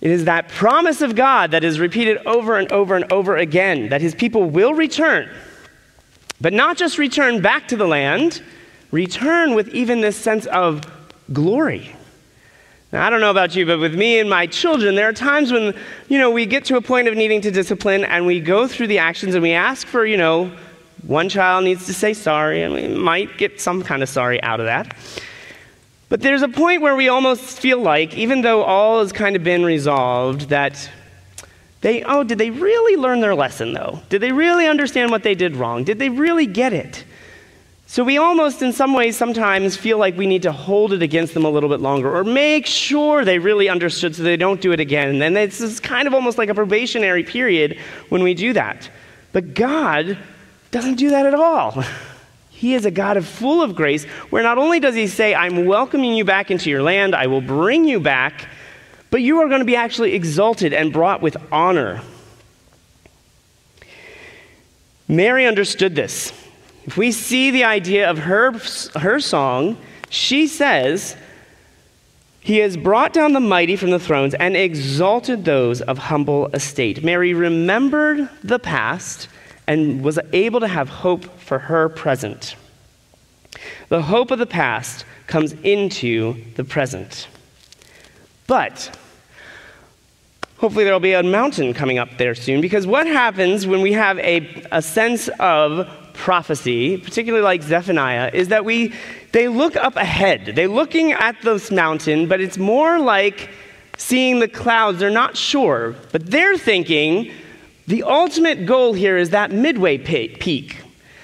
It 0.00 0.10
is 0.10 0.24
that 0.24 0.48
promise 0.48 1.02
of 1.02 1.14
God 1.14 1.50
that 1.50 1.62
is 1.62 1.78
repeated 1.78 2.18
over 2.26 2.56
and 2.56 2.70
over 2.72 2.96
and 2.96 3.10
over 3.12 3.36
again 3.36 3.90
that 3.90 4.00
his 4.00 4.14
people 4.14 4.48
will 4.48 4.72
return. 4.72 5.28
But 6.40 6.54
not 6.54 6.78
just 6.78 6.96
return 6.96 7.42
back 7.42 7.68
to 7.68 7.76
the 7.76 7.86
land, 7.86 8.42
return 8.90 9.54
with 9.54 9.68
even 9.68 10.00
this 10.00 10.16
sense 10.16 10.46
of 10.46 10.82
glory. 11.32 11.94
Now, 12.92 13.06
I 13.06 13.10
don't 13.10 13.20
know 13.20 13.30
about 13.30 13.54
you, 13.54 13.66
but 13.66 13.78
with 13.78 13.94
me 13.94 14.18
and 14.18 14.28
my 14.28 14.46
children, 14.46 14.94
there 14.94 15.08
are 15.08 15.12
times 15.12 15.52
when, 15.52 15.74
you 16.08 16.18
know, 16.18 16.30
we 16.30 16.44
get 16.46 16.64
to 16.66 16.76
a 16.76 16.80
point 16.80 17.06
of 17.06 17.14
needing 17.14 17.40
to 17.42 17.50
discipline 17.50 18.04
and 18.04 18.26
we 18.26 18.40
go 18.40 18.66
through 18.66 18.88
the 18.88 18.98
actions 18.98 19.34
and 19.34 19.42
we 19.42 19.52
ask 19.52 19.86
for, 19.86 20.06
you 20.06 20.16
know, 20.16 20.50
one 21.06 21.28
child 21.28 21.64
needs 21.64 21.86
to 21.86 21.94
say 21.94 22.12
sorry, 22.12 22.62
and 22.62 22.74
we 22.74 22.88
might 22.88 23.38
get 23.38 23.60
some 23.60 23.82
kind 23.82 24.02
of 24.02 24.08
sorry 24.08 24.42
out 24.42 24.60
of 24.60 24.66
that. 24.66 24.96
But 26.10 26.20
there's 26.20 26.42
a 26.42 26.48
point 26.48 26.82
where 26.82 26.96
we 26.96 27.08
almost 27.08 27.60
feel 27.60 27.80
like, 27.80 28.14
even 28.14 28.42
though 28.42 28.64
all 28.64 29.00
has 29.00 29.12
kind 29.12 29.36
of 29.36 29.44
been 29.44 29.64
resolved, 29.64 30.48
that 30.48 30.90
they, 31.82 32.02
oh, 32.02 32.24
did 32.24 32.36
they 32.36 32.50
really 32.50 33.00
learn 33.00 33.20
their 33.20 33.34
lesson 33.34 33.72
though? 33.72 34.00
Did 34.08 34.20
they 34.20 34.32
really 34.32 34.66
understand 34.66 35.12
what 35.12 35.22
they 35.22 35.36
did 35.36 35.54
wrong? 35.54 35.84
Did 35.84 36.00
they 36.00 36.08
really 36.08 36.46
get 36.46 36.72
it? 36.72 37.04
So 37.86 38.02
we 38.02 38.18
almost, 38.18 38.60
in 38.60 38.72
some 38.72 38.92
ways, 38.92 39.16
sometimes 39.16 39.76
feel 39.76 39.98
like 39.98 40.16
we 40.16 40.26
need 40.26 40.42
to 40.42 40.52
hold 40.52 40.92
it 40.92 41.02
against 41.02 41.32
them 41.32 41.44
a 41.44 41.50
little 41.50 41.68
bit 41.68 41.80
longer 41.80 42.12
or 42.14 42.24
make 42.24 42.66
sure 42.66 43.24
they 43.24 43.38
really 43.38 43.68
understood 43.68 44.16
so 44.16 44.24
they 44.24 44.36
don't 44.36 44.60
do 44.60 44.72
it 44.72 44.80
again. 44.80 45.10
And 45.10 45.22
then 45.22 45.36
it's 45.36 45.78
kind 45.78 46.08
of 46.08 46.14
almost 46.14 46.38
like 46.38 46.48
a 46.48 46.54
probationary 46.54 47.22
period 47.22 47.78
when 48.08 48.24
we 48.24 48.34
do 48.34 48.52
that. 48.52 48.90
But 49.32 49.54
God 49.54 50.18
doesn't 50.72 50.96
do 50.96 51.10
that 51.10 51.26
at 51.26 51.34
all. 51.34 51.84
He 52.60 52.74
is 52.74 52.84
a 52.84 52.90
God 52.90 53.16
of 53.16 53.26
full 53.26 53.62
of 53.62 53.74
grace, 53.74 54.04
where 54.28 54.42
not 54.42 54.58
only 54.58 54.80
does 54.80 54.94
He 54.94 55.06
say, 55.06 55.34
I'm 55.34 55.64
welcoming 55.64 56.12
you 56.12 56.26
back 56.26 56.50
into 56.50 56.68
your 56.68 56.82
land, 56.82 57.14
I 57.14 57.26
will 57.26 57.40
bring 57.40 57.86
you 57.86 58.00
back, 58.00 58.48
but 59.10 59.22
you 59.22 59.38
are 59.38 59.48
going 59.48 59.60
to 59.60 59.64
be 59.64 59.76
actually 59.76 60.12
exalted 60.12 60.74
and 60.74 60.92
brought 60.92 61.22
with 61.22 61.38
honor. 61.50 62.02
Mary 65.08 65.46
understood 65.46 65.94
this. 65.94 66.34
If 66.84 66.98
we 66.98 67.12
see 67.12 67.50
the 67.50 67.64
idea 67.64 68.10
of 68.10 68.18
her, 68.18 68.52
her 68.98 69.20
song, 69.20 69.78
she 70.10 70.46
says, 70.46 71.16
He 72.40 72.58
has 72.58 72.76
brought 72.76 73.14
down 73.14 73.32
the 73.32 73.40
mighty 73.40 73.76
from 73.76 73.88
the 73.88 73.98
thrones 73.98 74.34
and 74.34 74.54
exalted 74.54 75.46
those 75.46 75.80
of 75.80 75.96
humble 75.96 76.48
estate. 76.48 77.02
Mary 77.02 77.32
remembered 77.32 78.28
the 78.44 78.58
past 78.58 79.28
and 79.70 80.02
was 80.02 80.18
able 80.32 80.58
to 80.58 80.66
have 80.66 80.88
hope 80.88 81.24
for 81.38 81.60
her 81.60 81.88
present. 81.88 82.56
The 83.88 84.02
hope 84.02 84.32
of 84.32 84.40
the 84.40 84.46
past 84.46 85.04
comes 85.28 85.52
into 85.62 86.34
the 86.56 86.64
present. 86.64 87.28
But 88.48 88.98
hopefully 90.56 90.82
there 90.82 90.92
will 90.92 90.98
be 90.98 91.12
a 91.12 91.22
mountain 91.22 91.72
coming 91.72 91.98
up 91.98 92.08
there 92.18 92.34
soon 92.34 92.60
because 92.60 92.84
what 92.84 93.06
happens 93.06 93.64
when 93.64 93.80
we 93.80 93.92
have 93.92 94.18
a, 94.18 94.66
a 94.72 94.82
sense 94.82 95.28
of 95.38 95.88
prophecy, 96.14 96.98
particularly 96.98 97.44
like 97.44 97.62
Zephaniah, 97.62 98.32
is 98.34 98.48
that 98.48 98.64
we 98.64 98.92
they 99.30 99.46
look 99.46 99.76
up 99.76 99.94
ahead. 99.94 100.46
They're 100.56 100.66
looking 100.66 101.12
at 101.12 101.40
this 101.42 101.70
mountain, 101.70 102.26
but 102.26 102.40
it's 102.40 102.58
more 102.58 102.98
like 102.98 103.50
seeing 103.96 104.40
the 104.40 104.48
clouds. 104.48 104.98
They're 104.98 105.10
not 105.10 105.36
sure, 105.36 105.94
but 106.10 106.26
they're 106.26 106.58
thinking 106.58 107.30
the 107.90 108.04
ultimate 108.04 108.66
goal 108.66 108.92
here 108.92 109.16
is 109.16 109.30
that 109.30 109.50
midway 109.50 109.98
peak. 109.98 110.80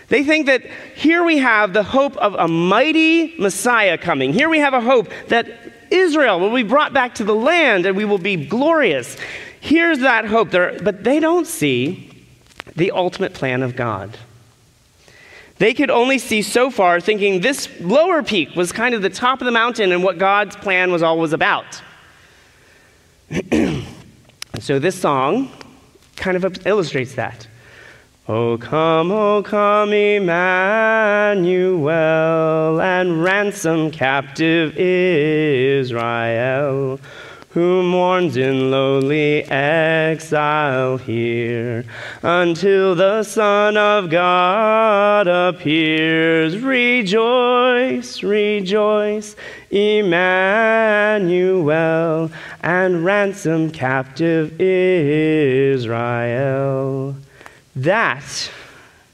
They 0.08 0.24
think 0.24 0.46
that 0.46 0.64
here 0.96 1.22
we 1.22 1.38
have 1.38 1.72
the 1.72 1.84
hope 1.84 2.16
of 2.16 2.34
a 2.34 2.48
mighty 2.48 3.36
Messiah 3.38 3.96
coming. 3.96 4.32
Here 4.32 4.48
we 4.48 4.58
have 4.58 4.74
a 4.74 4.80
hope 4.80 5.08
that 5.28 5.46
Israel 5.90 6.40
will 6.40 6.52
be 6.52 6.64
brought 6.64 6.92
back 6.92 7.14
to 7.16 7.24
the 7.24 7.36
land 7.36 7.86
and 7.86 7.96
we 7.96 8.04
will 8.04 8.18
be 8.18 8.34
glorious. 8.46 9.16
Here's 9.60 10.00
that 10.00 10.24
hope. 10.24 10.50
There, 10.50 10.76
but 10.82 11.04
they 11.04 11.20
don't 11.20 11.46
see 11.46 12.26
the 12.74 12.90
ultimate 12.90 13.32
plan 13.32 13.62
of 13.62 13.76
God. 13.76 14.18
They 15.58 15.72
could 15.72 15.90
only 15.90 16.18
see 16.18 16.42
so 16.42 16.72
far, 16.72 16.98
thinking 17.00 17.42
this 17.42 17.68
lower 17.80 18.24
peak 18.24 18.56
was 18.56 18.72
kind 18.72 18.92
of 18.92 19.02
the 19.02 19.10
top 19.10 19.40
of 19.40 19.44
the 19.44 19.52
mountain 19.52 19.92
and 19.92 20.02
what 20.02 20.18
God's 20.18 20.56
plan 20.56 20.90
was 20.90 21.04
always 21.04 21.32
about. 21.32 21.80
so, 24.58 24.80
this 24.80 25.00
song 25.00 25.50
kind 26.16 26.36
of 26.36 26.66
illustrates 26.66 27.14
that. 27.14 27.46
Oh, 28.28 28.58
come, 28.58 29.12
oh, 29.12 29.40
come, 29.44 29.92
Emmanuel, 29.92 30.26
and 32.80 33.22
ransom 33.22 33.92
captive 33.92 34.76
Israel, 34.76 36.98
who 37.56 37.82
mourns 37.82 38.36
in 38.36 38.70
lowly 38.70 39.42
exile 39.44 40.98
here, 40.98 41.86
until 42.22 42.94
the 42.94 43.22
Son 43.22 43.78
of 43.78 44.10
God 44.10 45.26
appears. 45.26 46.58
Rejoice, 46.58 48.22
rejoice, 48.22 49.34
Emmanuel, 49.70 50.20
and 52.60 53.02
ransom 53.02 53.70
captive 53.70 54.60
Israel. 54.60 55.96
That, 57.74 58.50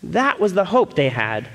that 0.03 0.41
was 0.41 0.55
the 0.55 0.65
hope 0.65 0.97
they 0.97 1.11
had. 1.11 1.49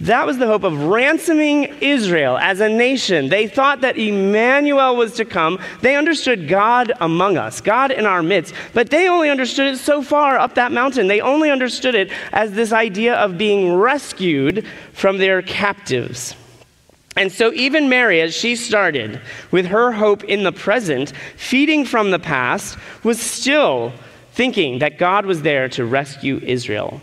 That 0.00 0.26
was 0.26 0.38
the 0.38 0.46
hope 0.46 0.62
of 0.62 0.84
ransoming 0.84 1.64
Israel 1.80 2.38
as 2.38 2.60
a 2.60 2.68
nation. 2.68 3.28
They 3.28 3.48
thought 3.48 3.80
that 3.80 3.98
Emmanuel 3.98 4.94
was 4.94 5.14
to 5.14 5.24
come. 5.24 5.58
They 5.80 5.96
understood 5.96 6.46
God 6.46 6.92
among 7.00 7.36
us, 7.36 7.60
God 7.60 7.90
in 7.90 8.06
our 8.06 8.22
midst, 8.22 8.54
but 8.74 8.90
they 8.90 9.08
only 9.08 9.28
understood 9.28 9.74
it 9.74 9.78
so 9.78 10.00
far 10.00 10.38
up 10.38 10.54
that 10.54 10.70
mountain. 10.70 11.08
They 11.08 11.20
only 11.20 11.50
understood 11.50 11.96
it 11.96 12.12
as 12.32 12.52
this 12.52 12.72
idea 12.72 13.16
of 13.16 13.36
being 13.36 13.74
rescued 13.74 14.64
from 14.92 15.18
their 15.18 15.42
captives. 15.42 16.36
And 17.16 17.32
so, 17.32 17.52
even 17.52 17.88
Mary, 17.88 18.20
as 18.20 18.36
she 18.36 18.54
started 18.54 19.20
with 19.50 19.66
her 19.66 19.90
hope 19.90 20.22
in 20.22 20.44
the 20.44 20.52
present, 20.52 21.12
feeding 21.36 21.84
from 21.84 22.12
the 22.12 22.20
past, 22.20 22.78
was 23.02 23.20
still 23.20 23.92
thinking 24.30 24.78
that 24.78 24.98
God 24.98 25.26
was 25.26 25.42
there 25.42 25.68
to 25.70 25.84
rescue 25.84 26.38
Israel. 26.44 27.00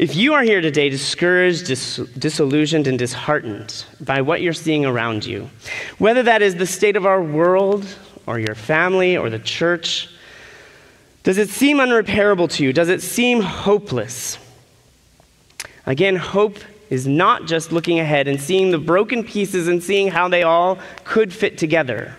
If 0.00 0.16
you 0.16 0.32
are 0.32 0.42
here 0.42 0.62
today 0.62 0.88
discouraged, 0.88 1.66
dis- 1.66 1.98
disillusioned, 2.16 2.86
and 2.86 2.98
disheartened 2.98 3.84
by 4.00 4.22
what 4.22 4.40
you're 4.40 4.54
seeing 4.54 4.86
around 4.86 5.26
you, 5.26 5.50
whether 5.98 6.22
that 6.22 6.40
is 6.40 6.54
the 6.54 6.64
state 6.64 6.96
of 6.96 7.04
our 7.04 7.22
world, 7.22 7.86
or 8.26 8.38
your 8.38 8.54
family, 8.54 9.18
or 9.18 9.28
the 9.28 9.38
church, 9.38 10.08
does 11.22 11.36
it 11.36 11.50
seem 11.50 11.80
unrepairable 11.80 12.48
to 12.52 12.64
you? 12.64 12.72
Does 12.72 12.88
it 12.88 13.02
seem 13.02 13.42
hopeless? 13.42 14.38
Again, 15.84 16.16
hope 16.16 16.56
is 16.88 17.06
not 17.06 17.44
just 17.44 17.70
looking 17.70 18.00
ahead 18.00 18.26
and 18.26 18.40
seeing 18.40 18.70
the 18.70 18.78
broken 18.78 19.22
pieces 19.22 19.68
and 19.68 19.82
seeing 19.82 20.08
how 20.08 20.28
they 20.28 20.44
all 20.44 20.78
could 21.04 21.30
fit 21.30 21.58
together. 21.58 22.16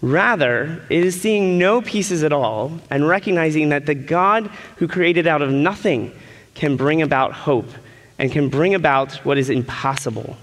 Rather, 0.00 0.80
it 0.88 1.04
is 1.04 1.20
seeing 1.20 1.58
no 1.58 1.82
pieces 1.82 2.22
at 2.22 2.32
all 2.32 2.78
and 2.88 3.08
recognizing 3.08 3.70
that 3.70 3.86
the 3.86 3.96
God 3.96 4.46
who 4.76 4.86
created 4.86 5.26
out 5.26 5.42
of 5.42 5.50
nothing 5.50 6.12
can 6.60 6.76
bring 6.76 7.00
about 7.00 7.32
hope 7.32 7.70
and 8.18 8.30
can 8.30 8.50
bring 8.50 8.74
about 8.74 9.14
what 9.24 9.38
is 9.38 9.48
impossible. 9.48 10.36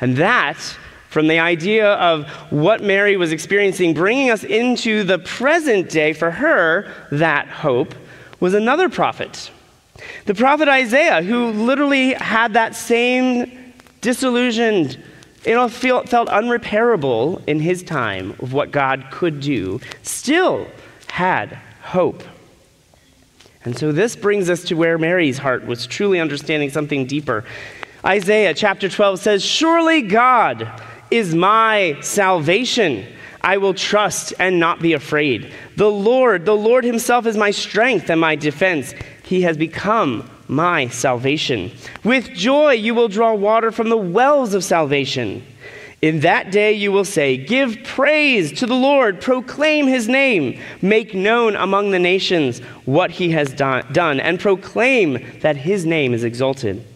And 0.00 0.16
that, 0.18 0.56
from 1.08 1.26
the 1.26 1.40
idea 1.40 1.94
of 1.94 2.28
what 2.50 2.84
Mary 2.84 3.16
was 3.16 3.32
experiencing, 3.32 3.94
bringing 3.94 4.30
us 4.30 4.44
into 4.44 5.02
the 5.02 5.18
present 5.18 5.90
day 5.90 6.12
for 6.12 6.30
her, 6.30 6.88
that 7.10 7.48
hope 7.48 7.96
was 8.38 8.54
another 8.54 8.88
prophet. 8.88 9.50
The 10.26 10.34
prophet 10.34 10.68
Isaiah, 10.68 11.20
who 11.20 11.50
literally 11.50 12.14
had 12.14 12.52
that 12.52 12.76
same 12.76 13.74
disillusioned, 14.02 15.02
it 15.44 15.68
felt, 15.70 16.08
felt 16.08 16.28
unrepairable 16.28 17.42
in 17.48 17.58
his 17.58 17.82
time 17.82 18.36
of 18.38 18.52
what 18.52 18.70
God 18.70 19.06
could 19.10 19.40
do, 19.40 19.80
still 20.04 20.68
had 21.08 21.58
hope. 21.82 22.22
And 23.66 23.76
so 23.76 23.90
this 23.90 24.14
brings 24.14 24.48
us 24.48 24.62
to 24.64 24.74
where 24.74 24.96
Mary's 24.96 25.38
heart 25.38 25.66
was 25.66 25.88
truly 25.88 26.20
understanding 26.20 26.70
something 26.70 27.04
deeper. 27.04 27.44
Isaiah 28.04 28.54
chapter 28.54 28.88
12 28.88 29.18
says, 29.18 29.44
Surely 29.44 30.02
God 30.02 30.70
is 31.10 31.34
my 31.34 31.98
salvation. 32.00 33.04
I 33.40 33.56
will 33.56 33.74
trust 33.74 34.32
and 34.38 34.60
not 34.60 34.80
be 34.80 34.92
afraid. 34.92 35.52
The 35.76 35.90
Lord, 35.90 36.44
the 36.44 36.56
Lord 36.56 36.84
Himself 36.84 37.26
is 37.26 37.36
my 37.36 37.50
strength 37.50 38.08
and 38.08 38.20
my 38.20 38.36
defense. 38.36 38.94
He 39.24 39.42
has 39.42 39.56
become 39.56 40.30
my 40.46 40.86
salvation. 40.86 41.72
With 42.04 42.32
joy 42.34 42.72
you 42.74 42.94
will 42.94 43.08
draw 43.08 43.34
water 43.34 43.72
from 43.72 43.88
the 43.88 43.96
wells 43.96 44.54
of 44.54 44.62
salvation. 44.62 45.44
In 46.06 46.20
that 46.20 46.52
day 46.52 46.72
you 46.72 46.92
will 46.92 47.04
say, 47.04 47.36
Give 47.36 47.82
praise 47.82 48.52
to 48.60 48.66
the 48.66 48.76
Lord, 48.76 49.20
proclaim 49.20 49.88
his 49.88 50.06
name, 50.06 50.60
make 50.80 51.14
known 51.14 51.56
among 51.56 51.90
the 51.90 51.98
nations 51.98 52.60
what 52.84 53.10
he 53.10 53.32
has 53.32 53.52
done, 53.52 54.20
and 54.20 54.38
proclaim 54.38 55.14
that 55.40 55.56
his 55.56 55.84
name 55.84 56.14
is 56.14 56.22
exalted. 56.22 56.86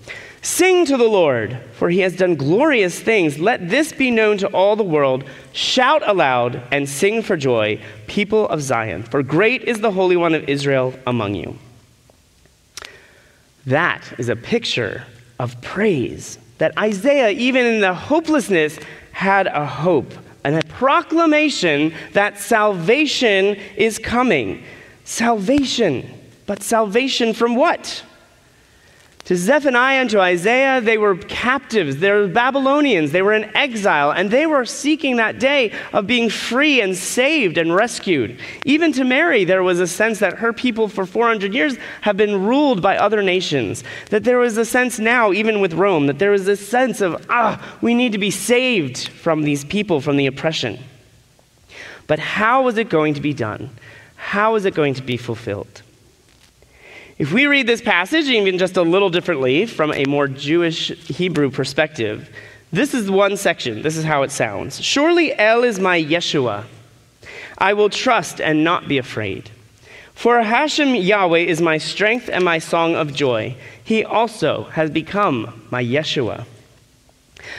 Sing 0.43 0.87
to 0.87 0.97
the 0.97 1.09
Lord, 1.09 1.59
for 1.73 1.91
he 1.91 1.99
has 1.99 2.15
done 2.15 2.37
glorious 2.37 3.01
things. 3.01 3.41
Let 3.41 3.69
this 3.69 3.93
be 3.93 4.13
known 4.13 4.39
to 4.39 4.49
all 4.51 4.77
the 4.77 4.85
world. 4.85 5.25
Shout 5.53 6.09
aloud 6.09 6.63
and 6.71 6.89
sing 6.89 7.21
for 7.21 7.37
joy, 7.37 7.83
people 8.07 8.47
of 8.47 8.63
Zion, 8.63 9.03
for 9.03 9.25
great 9.25 9.65
is 9.65 9.81
the 9.81 9.91
Holy 9.91 10.17
One 10.17 10.37
of 10.37 10.49
Israel 10.49 10.95
among 11.05 11.35
you. 11.35 11.59
That 13.67 14.05
is 14.19 14.29
a 14.29 14.37
picture 14.37 15.05
of 15.41 15.61
praise. 15.63 16.39
That 16.59 16.77
Isaiah, 16.79 17.31
even 17.31 17.65
in 17.65 17.81
the 17.81 17.95
hopelessness, 17.95 18.79
had 19.21 19.49
a 19.49 19.67
hope 19.67 20.15
and 20.45 20.57
a 20.57 20.67
proclamation 20.69 21.93
that 22.15 22.39
salvation 22.39 23.55
is 23.77 23.99
coming. 23.99 24.65
Salvation. 25.05 26.11
But 26.47 26.63
salvation 26.63 27.35
from 27.35 27.55
what? 27.55 28.03
To 29.31 29.37
Zephaniah 29.37 30.01
and 30.01 30.11
to 30.11 30.21
Isaiah, 30.21 30.81
they 30.81 30.99
were 30.99 31.15
captives. 31.15 31.99
They 31.99 32.11
were 32.11 32.27
Babylonians. 32.27 33.13
They 33.13 33.23
were 33.23 33.33
in 33.33 33.45
exile, 33.57 34.11
and 34.11 34.29
they 34.29 34.45
were 34.45 34.65
seeking 34.65 35.19
that 35.19 35.39
day 35.39 35.73
of 35.93 36.09
being 36.09 36.29
free 36.29 36.81
and 36.81 36.97
saved 36.97 37.57
and 37.57 37.73
rescued. 37.73 38.41
Even 38.65 38.91
to 38.91 39.05
Mary, 39.05 39.45
there 39.45 39.63
was 39.63 39.79
a 39.79 39.87
sense 39.87 40.19
that 40.19 40.39
her 40.39 40.53
people 40.53 40.89
for 40.89 41.07
400 41.07 41.55
years 41.55 41.77
have 42.01 42.17
been 42.17 42.45
ruled 42.45 42.83
by 42.83 42.97
other 42.97 43.23
nations. 43.23 43.85
That 44.09 44.25
there 44.25 44.39
was 44.39 44.57
a 44.57 44.65
sense 44.65 44.99
now, 44.99 45.31
even 45.31 45.61
with 45.61 45.75
Rome, 45.75 46.09
that 46.09 46.19
there 46.19 46.33
was 46.33 46.49
a 46.49 46.57
sense 46.57 47.01
of, 47.01 47.25
ah, 47.31 47.77
we 47.81 47.95
need 47.95 48.11
to 48.11 48.19
be 48.19 48.33
saved 48.33 49.07
from 49.11 49.43
these 49.43 49.65
people, 49.65 50.01
from 50.01 50.17
the 50.17 50.27
oppression. 50.27 50.77
But 52.09 52.19
how 52.19 52.63
was 52.63 52.79
it 52.79 52.89
going 52.89 53.15
to 53.15 53.21
be 53.21 53.33
done? 53.33 53.71
How 54.17 54.55
was 54.55 54.65
it 54.65 54.75
going 54.75 54.95
to 54.95 55.03
be 55.03 55.17
fulfilled? 55.17 55.83
If 57.21 57.35
we 57.35 57.45
read 57.45 57.67
this 57.67 57.83
passage, 57.83 58.29
even 58.29 58.57
just 58.57 58.79
a 58.79 58.83
little 58.83 59.11
differently 59.11 59.67
from 59.67 59.93
a 59.93 60.07
more 60.07 60.27
Jewish 60.27 60.89
Hebrew 61.07 61.51
perspective, 61.51 62.35
this 62.73 62.95
is 62.95 63.11
one 63.11 63.37
section. 63.37 63.83
This 63.83 63.99
is 63.99 64.05
how 64.05 64.23
it 64.23 64.31
sounds 64.31 64.81
Surely 64.81 65.39
El 65.39 65.63
is 65.63 65.79
my 65.79 66.03
Yeshua. 66.03 66.65
I 67.59 67.75
will 67.75 67.91
trust 67.91 68.41
and 68.41 68.65
not 68.65 68.89
be 68.89 68.97
afraid. 68.97 69.51
For 70.15 70.41
Hashem 70.41 70.95
Yahweh 70.95 71.41
is 71.41 71.61
my 71.61 71.77
strength 71.77 72.31
and 72.33 72.43
my 72.43 72.59
song 72.59 72.95
of 72.95 73.13
joy. 73.13 73.55
He 73.85 74.03
also 74.03 74.65
has 74.71 74.91
become 74.91 75.67
my 75.71 75.85
Yeshua. 75.85 76.47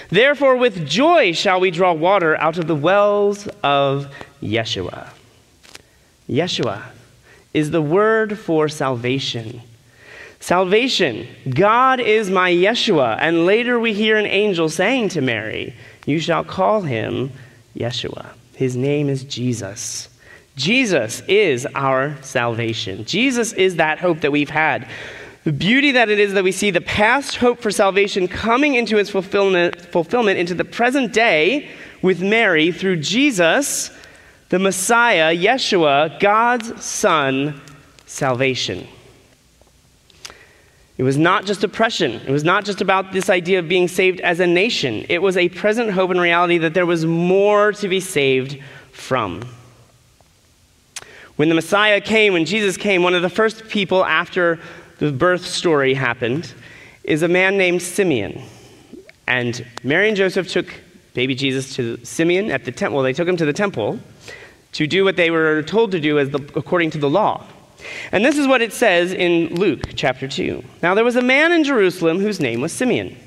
Therefore, 0.09 0.57
with 0.57 0.87
joy 0.87 1.33
shall 1.33 1.59
we 1.59 1.69
draw 1.69 1.93
water 1.93 2.35
out 2.37 2.57
of 2.57 2.65
the 2.65 2.75
wells 2.75 3.47
of 3.61 4.11
Yeshua. 4.41 5.09
Yeshua 6.27 6.81
is 7.53 7.71
the 7.71 7.81
word 7.81 8.37
for 8.37 8.69
salvation. 8.69 9.61
Salvation, 10.39 11.27
God 11.49 11.99
is 11.99 12.29
my 12.29 12.51
Yeshua. 12.51 13.17
And 13.19 13.45
later 13.45 13.79
we 13.79 13.93
hear 13.93 14.17
an 14.17 14.25
angel 14.25 14.69
saying 14.69 15.09
to 15.09 15.21
Mary, 15.21 15.75
You 16.05 16.19
shall 16.19 16.43
call 16.43 16.81
him 16.81 17.31
Yeshua. 17.75 18.27
His 18.55 18.75
name 18.75 19.09
is 19.09 19.23
Jesus. 19.23 20.09
Jesus 20.55 21.21
is 21.27 21.67
our 21.75 22.17
salvation. 22.21 23.05
Jesus 23.05 23.53
is 23.53 23.77
that 23.77 23.99
hope 23.99 24.21
that 24.21 24.31
we've 24.31 24.49
had. 24.49 24.87
The 25.43 25.51
beauty 25.51 25.91
that 25.91 26.09
it 26.09 26.19
is 26.19 26.33
that 26.33 26.43
we 26.43 26.51
see 26.51 26.71
the 26.71 26.81
past 26.81 27.37
hope 27.37 27.61
for 27.61 27.71
salvation 27.71 28.27
coming 28.27 28.75
into 28.75 28.97
its 28.97 29.09
fulfillment, 29.09 29.79
fulfillment 29.79 30.37
into 30.37 30.53
the 30.53 30.65
present 30.65 31.13
day 31.13 31.69
with 32.01 32.21
Mary 32.21 32.71
through 32.71 32.97
Jesus 32.97 33.91
the 34.51 34.59
Messiah, 34.59 35.33
Yeshua, 35.33 36.19
God's 36.19 36.83
Son, 36.83 37.61
salvation. 38.05 38.85
It 40.97 41.03
was 41.03 41.17
not 41.17 41.45
just 41.45 41.63
oppression. 41.63 42.19
It 42.27 42.31
was 42.31 42.43
not 42.43 42.65
just 42.65 42.81
about 42.81 43.13
this 43.13 43.29
idea 43.29 43.59
of 43.59 43.69
being 43.69 43.87
saved 43.87 44.19
as 44.19 44.41
a 44.41 44.45
nation. 44.45 45.05
It 45.07 45.21
was 45.21 45.37
a 45.37 45.47
present 45.47 45.91
hope 45.91 46.11
and 46.11 46.19
reality 46.19 46.57
that 46.57 46.73
there 46.73 46.85
was 46.85 47.05
more 47.05 47.71
to 47.71 47.87
be 47.87 48.01
saved 48.01 48.59
from. 48.91 49.41
When 51.37 51.47
the 51.47 51.55
Messiah 51.55 52.01
came, 52.01 52.33
when 52.33 52.43
Jesus 52.43 52.75
came, 52.75 53.03
one 53.03 53.15
of 53.15 53.21
the 53.21 53.29
first 53.29 53.69
people 53.69 54.03
after 54.03 54.59
the 54.97 55.13
birth 55.13 55.45
story 55.45 55.93
happened 55.93 56.53
is 57.05 57.23
a 57.23 57.29
man 57.29 57.57
named 57.57 57.81
Simeon. 57.81 58.43
And 59.27 59.65
Mary 59.81 60.09
and 60.09 60.17
Joseph 60.17 60.49
took 60.49 60.67
baby 61.13 61.35
Jesus 61.35 61.75
to 61.75 62.03
Simeon 62.05 62.51
at 62.51 62.65
the 62.65 62.71
temple. 62.71 62.97
Well, 62.97 63.03
they 63.03 63.13
took 63.13 63.27
him 63.27 63.37
to 63.37 63.45
the 63.45 63.53
temple 63.53 63.99
to 64.73 64.87
do 64.87 65.03
what 65.03 65.17
they 65.17 65.31
were 65.31 65.63
told 65.63 65.91
to 65.91 65.99
do 65.99 66.19
as 66.19 66.29
the, 66.29 66.39
according 66.55 66.91
to 66.91 66.97
the 66.97 67.09
law. 67.09 67.45
And 68.11 68.23
this 68.23 68.37
is 68.37 68.47
what 68.47 68.61
it 68.61 68.73
says 68.73 69.11
in 69.11 69.55
Luke 69.55 69.93
chapter 69.95 70.27
2. 70.27 70.63
Now 70.81 70.93
there 70.93 71.03
was 71.03 71.15
a 71.15 71.21
man 71.21 71.51
in 71.51 71.63
Jerusalem 71.63 72.19
whose 72.19 72.39
name 72.39 72.61
was 72.61 72.71
Simeon. 72.71 73.17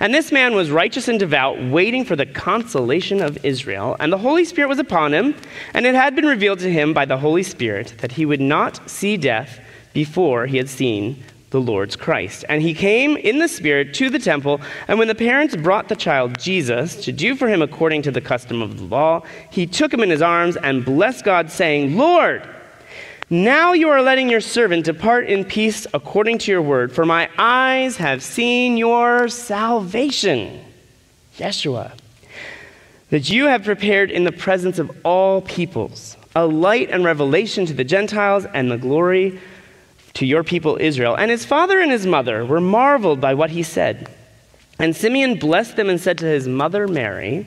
And 0.00 0.14
this 0.14 0.32
man 0.32 0.54
was 0.54 0.70
righteous 0.70 1.08
and 1.08 1.18
devout, 1.18 1.62
waiting 1.62 2.04
for 2.04 2.16
the 2.16 2.26
consolation 2.26 3.20
of 3.20 3.44
Israel. 3.44 3.96
And 4.00 4.12
the 4.12 4.18
Holy 4.18 4.44
Spirit 4.44 4.68
was 4.68 4.78
upon 4.78 5.12
him, 5.12 5.34
and 5.74 5.84
it 5.84 5.94
had 5.94 6.16
been 6.16 6.24
revealed 6.24 6.60
to 6.60 6.72
him 6.72 6.94
by 6.94 7.04
the 7.04 7.18
Holy 7.18 7.42
Spirit 7.42 7.94
that 7.98 8.12
he 8.12 8.24
would 8.24 8.40
not 8.40 8.88
see 8.88 9.16
death 9.16 9.60
before 9.92 10.46
he 10.46 10.56
had 10.56 10.68
seen 10.68 11.22
the 11.50 11.60
Lord's 11.60 11.96
Christ. 11.96 12.44
And 12.48 12.60
he 12.60 12.74
came 12.74 13.16
in 13.16 13.38
the 13.38 13.48
Spirit 13.48 13.94
to 13.94 14.10
the 14.10 14.18
temple, 14.18 14.60
and 14.88 14.98
when 14.98 15.08
the 15.08 15.14
parents 15.14 15.54
brought 15.56 15.88
the 15.88 15.96
child 15.96 16.38
Jesus 16.38 17.04
to 17.04 17.12
do 17.12 17.36
for 17.36 17.48
him 17.48 17.62
according 17.62 18.02
to 18.02 18.10
the 18.10 18.20
custom 18.20 18.62
of 18.62 18.78
the 18.78 18.84
law, 18.84 19.22
he 19.50 19.66
took 19.66 19.92
him 19.92 20.00
in 20.00 20.10
his 20.10 20.22
arms 20.22 20.56
and 20.56 20.84
blessed 20.84 21.24
God, 21.24 21.50
saying, 21.50 21.96
Lord, 21.96 22.46
now 23.30 23.72
you 23.72 23.88
are 23.88 24.02
letting 24.02 24.28
your 24.28 24.40
servant 24.40 24.84
depart 24.84 25.26
in 25.26 25.44
peace 25.44 25.86
according 25.92 26.38
to 26.38 26.52
your 26.52 26.62
word, 26.62 26.92
for 26.92 27.04
my 27.04 27.28
eyes 27.38 27.96
have 27.96 28.22
seen 28.22 28.76
your 28.76 29.28
salvation, 29.28 30.64
Yeshua, 31.36 31.92
that 33.10 33.28
you 33.30 33.46
have 33.46 33.64
prepared 33.64 34.10
in 34.10 34.24
the 34.24 34.32
presence 34.32 34.78
of 34.78 34.96
all 35.04 35.40
peoples, 35.42 36.16
a 36.34 36.46
light 36.46 36.90
and 36.90 37.04
revelation 37.04 37.66
to 37.66 37.74
the 37.74 37.84
Gentiles 37.84 38.46
and 38.46 38.70
the 38.70 38.78
glory 38.78 39.40
to 40.16 40.26
your 40.26 40.42
people 40.42 40.78
Israel. 40.80 41.14
And 41.14 41.30
his 41.30 41.44
father 41.44 41.80
and 41.80 41.90
his 41.90 42.06
mother 42.06 42.44
were 42.44 42.60
marveled 42.60 43.20
by 43.20 43.34
what 43.34 43.50
he 43.50 43.62
said. 43.62 44.10
And 44.78 44.96
Simeon 44.96 45.38
blessed 45.38 45.76
them 45.76 45.88
and 45.88 46.00
said 46.00 46.18
to 46.18 46.26
his 46.26 46.48
mother 46.48 46.88
Mary, 46.88 47.46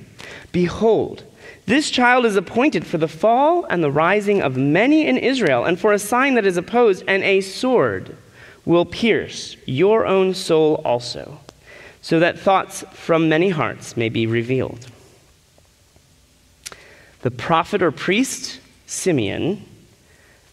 Behold, 0.52 1.24
this 1.66 1.92
child 1.92 2.26
is 2.26 2.36
appointed 2.36 2.86
for 2.86 2.98
the 2.98 3.08
fall 3.08 3.66
and 3.66 3.84
the 3.84 3.92
rising 3.92 4.42
of 4.42 4.58
many 4.58 5.08
in 5.08 5.18
Israel, 5.18 5.66
and 5.66 5.80
for 5.80 5.94
a 5.94 6.00
sign 6.00 6.34
that 6.36 6.46
is 6.46 6.58
opposed, 6.58 7.04
and 7.08 7.24
a 7.24 7.42
sword 7.42 8.18
will 8.66 8.86
pierce 8.86 9.56
your 9.66 10.08
own 10.08 10.34
soul 10.34 10.82
also, 10.84 11.40
so 12.02 12.20
that 12.20 12.40
thoughts 12.40 12.84
from 12.94 13.30
many 13.30 13.50
hearts 13.50 13.96
may 13.96 14.10
be 14.10 14.26
revealed. 14.26 14.88
The 17.22 17.32
prophet 17.32 17.84
or 17.84 17.92
priest, 17.92 18.60
Simeon, 18.88 19.64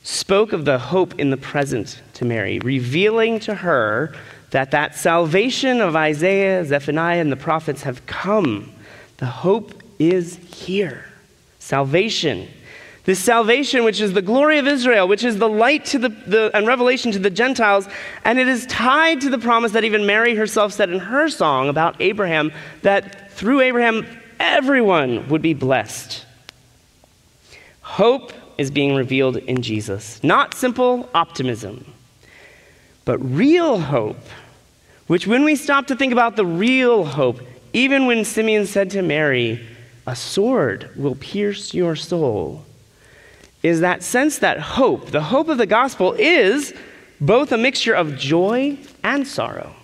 spoke 0.07 0.53
of 0.53 0.65
the 0.65 0.79
hope 0.79 1.19
in 1.19 1.31
the 1.31 1.37
present 1.37 2.01
to 2.15 2.25
Mary, 2.25 2.61
revealing 2.61 3.41
to 3.41 3.57
her 3.57 4.15
that 4.51 4.71
that 4.71 4.95
salvation 4.95 5.81
of 5.81 5.97
Isaiah, 5.97 6.65
Zephaniah, 6.65 7.21
and 7.21 7.33
the 7.33 7.37
prophets 7.37 7.83
have 7.83 8.07
come. 8.07 8.73
The 9.17 9.27
hope 9.27 9.83
is 9.99 10.37
here. 10.37 11.07
Salvation. 11.59 12.49
This 13.03 13.19
salvation, 13.19 13.83
which 13.83 14.01
is 14.01 14.13
the 14.13 14.23
glory 14.23 14.59
of 14.59 14.69
Israel, 14.69 15.09
which 15.09 15.25
is 15.25 15.39
the 15.39 15.49
light 15.49 15.85
to 15.87 15.99
the, 15.99 16.11
the, 16.11 16.51
and 16.55 16.69
revelation 16.69 17.11
to 17.11 17.19
the 17.19 17.31
Gentiles, 17.31 17.89
and 18.25 18.39
it 18.39 18.47
is 18.47 18.65
tied 18.67 19.21
to 19.23 19.29
the 19.29 19.39
promise 19.39 19.73
that 19.73 19.83
even 19.83 20.07
Mary 20.07 20.37
herself 20.37 20.73
said 20.73 20.89
in 20.89 21.01
her 21.01 21.29
song 21.29 21.69
about 21.69 22.01
Abraham 22.01 22.53
that 22.83 23.33
through 23.33 23.61
Abraham 23.61 24.07
everyone 24.39 25.29
would 25.31 25.43
be 25.43 25.55
blessed. 25.55 26.25
Hope 27.81 28.33
is 28.59 28.71
being 28.71 28.95
revealed 28.95 29.37
in 29.37 29.63
Jesus. 29.63 30.23
Not 30.23 30.55
simple 30.55 31.09
optimism, 31.15 31.93
but 33.05 33.19
real 33.19 33.79
hope, 33.79 34.19
which 35.07 35.27
when 35.27 35.45
we 35.45 35.57
stop 35.57 35.87
to 35.89 35.97
think 35.97 36.13
about 36.13 36.37
the 36.37 36.47
real 36.47 37.05
hope, 37.05 37.41
even 37.73 38.07
when 38.07 38.25
Simeon 38.25 38.67
said 38.67 38.91
to 38.91 39.03
Mary, 39.03 39.65
A 40.07 40.17
sword 40.17 40.91
will 40.97 41.15
pierce 41.15 41.75
your 41.75 41.97
soul, 41.97 42.65
is 43.63 43.81
that 43.81 44.03
sense 44.03 44.39
that 44.39 44.59
hope, 44.59 45.11
the 45.11 45.23
hope 45.23 45.49
of 45.49 45.59
the 45.59 45.67
gospel, 45.67 46.15
is 46.19 46.75
both 47.21 47.53
a 47.53 47.59
mixture 47.59 47.95
of 47.95 48.17
joy 48.17 48.79
and 49.03 49.27
sorrow. 49.27 49.75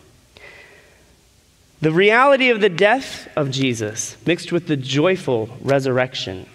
The 1.81 1.93
reality 1.93 2.51
of 2.51 2.61
the 2.61 2.69
death 2.69 3.29
of 3.37 3.51
Jesus 3.51 4.17
mixed 4.25 4.53
with 4.53 4.69
the 4.69 4.77
joyful 4.77 5.49
resurrection 5.63 6.47